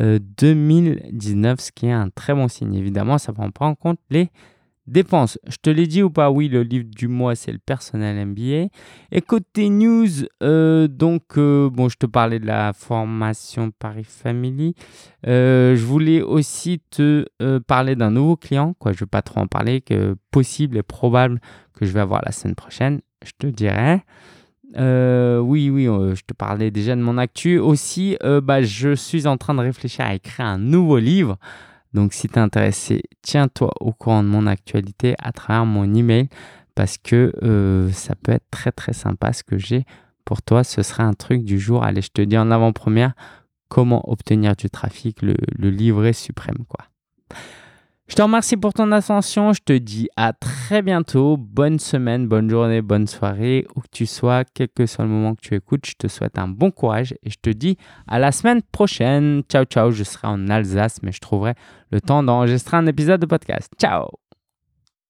2019, 0.00 1.60
ce 1.60 1.72
qui 1.72 1.86
est 1.86 1.92
un 1.92 2.08
très 2.08 2.32
bon 2.32 2.48
signe. 2.48 2.74
Évidemment, 2.74 3.18
ça 3.18 3.32
prend 3.32 3.50
pas 3.50 3.66
en 3.66 3.74
compte 3.74 3.98
les 4.10 4.30
Dépenses, 4.88 5.38
je 5.46 5.56
te 5.60 5.68
l'ai 5.68 5.86
dit 5.86 6.02
ou 6.02 6.08
pas 6.08 6.30
Oui, 6.30 6.48
le 6.48 6.62
livre 6.62 6.86
du 6.88 7.08
mois, 7.08 7.34
c'est 7.34 7.52
le 7.52 7.58
personnel 7.58 8.26
MBA. 8.26 8.70
Et 9.12 9.20
côté 9.20 9.68
news, 9.68 10.08
euh, 10.42 10.88
donc, 10.88 11.36
euh, 11.36 11.68
bon, 11.68 11.90
je 11.90 11.98
te 11.98 12.06
parlais 12.06 12.38
de 12.38 12.46
la 12.46 12.72
formation 12.72 13.70
Paris 13.70 14.06
Family. 14.08 14.74
Euh, 15.26 15.76
je 15.76 15.84
voulais 15.84 16.22
aussi 16.22 16.80
te 16.90 17.26
parler 17.66 17.96
d'un 17.96 18.10
nouveau 18.10 18.36
client, 18.36 18.74
quoi. 18.78 18.92
Je 18.92 18.96
ne 18.96 19.00
vais 19.00 19.10
pas 19.10 19.20
trop 19.20 19.40
en 19.40 19.46
parler, 19.46 19.82
que 19.82 20.16
possible 20.30 20.78
et 20.78 20.82
probable 20.82 21.38
que 21.74 21.84
je 21.84 21.92
vais 21.92 22.00
avoir 22.00 22.22
la 22.24 22.32
semaine 22.32 22.54
prochaine. 22.54 23.02
Je 23.22 23.32
te 23.38 23.46
dirai. 23.46 24.00
oui, 24.74 25.68
oui, 25.68 25.84
je 25.84 26.22
te 26.26 26.32
parlais 26.32 26.70
déjà 26.70 26.96
de 26.96 27.02
mon 27.02 27.18
actu. 27.18 27.58
Aussi, 27.58 28.16
bah, 28.42 28.62
je 28.62 28.94
suis 28.94 29.26
en 29.26 29.36
train 29.36 29.52
de 29.52 29.60
réfléchir 29.60 30.06
à 30.06 30.14
écrire 30.14 30.46
un 30.46 30.58
nouveau 30.58 30.96
livre. 30.96 31.36
Donc 31.94 32.12
si 32.12 32.28
tu 32.28 32.34
es 32.34 32.38
intéressé, 32.38 33.02
tiens-toi 33.22 33.72
au 33.80 33.92
courant 33.92 34.22
de 34.22 34.28
mon 34.28 34.46
actualité 34.46 35.14
à 35.18 35.32
travers 35.32 35.66
mon 35.66 35.94
email 35.94 36.28
parce 36.74 36.98
que 36.98 37.32
euh, 37.42 37.90
ça 37.92 38.14
peut 38.14 38.32
être 38.32 38.46
très 38.50 38.72
très 38.72 38.92
sympa 38.92 39.32
ce 39.32 39.42
que 39.42 39.58
j'ai 39.58 39.84
pour 40.24 40.42
toi. 40.42 40.64
Ce 40.64 40.82
sera 40.82 41.04
un 41.04 41.14
truc 41.14 41.44
du 41.44 41.58
jour. 41.58 41.82
Allez, 41.82 42.02
je 42.02 42.10
te 42.10 42.22
dis 42.22 42.38
en 42.38 42.50
avant-première 42.50 43.14
comment 43.68 44.08
obtenir 44.10 44.54
du 44.56 44.70
trafic, 44.70 45.22
le, 45.22 45.34
le 45.56 45.70
livret 45.70 46.12
suprême 46.12 46.64
quoi. 46.68 46.87
Je 48.08 48.14
te 48.14 48.22
remercie 48.22 48.56
pour 48.56 48.72
ton 48.72 48.90
attention. 48.92 49.52
Je 49.52 49.60
te 49.62 49.72
dis 49.72 50.08
à 50.16 50.32
très 50.32 50.82
bientôt. 50.82 51.36
Bonne 51.36 51.78
semaine, 51.78 52.26
bonne 52.26 52.48
journée, 52.48 52.80
bonne 52.80 53.06
soirée, 53.06 53.66
où 53.76 53.80
que 53.80 53.88
tu 53.92 54.06
sois, 54.06 54.44
quel 54.44 54.68
que 54.68 54.86
soit 54.86 55.04
le 55.04 55.10
moment 55.10 55.34
que 55.34 55.42
tu 55.42 55.54
écoutes. 55.54 55.86
Je 55.86 55.94
te 55.98 56.08
souhaite 56.08 56.38
un 56.38 56.48
bon 56.48 56.70
courage 56.70 57.14
et 57.22 57.30
je 57.30 57.38
te 57.40 57.50
dis 57.50 57.76
à 58.06 58.18
la 58.18 58.32
semaine 58.32 58.62
prochaine. 58.62 59.42
Ciao, 59.48 59.64
ciao. 59.64 59.90
Je 59.90 60.04
serai 60.04 60.28
en 60.28 60.48
Alsace, 60.48 61.00
mais 61.02 61.12
je 61.12 61.20
trouverai 61.20 61.54
le 61.90 62.00
temps 62.00 62.22
d'enregistrer 62.22 62.78
un 62.78 62.86
épisode 62.86 63.20
de 63.20 63.26
podcast. 63.26 63.70
Ciao 63.78 64.08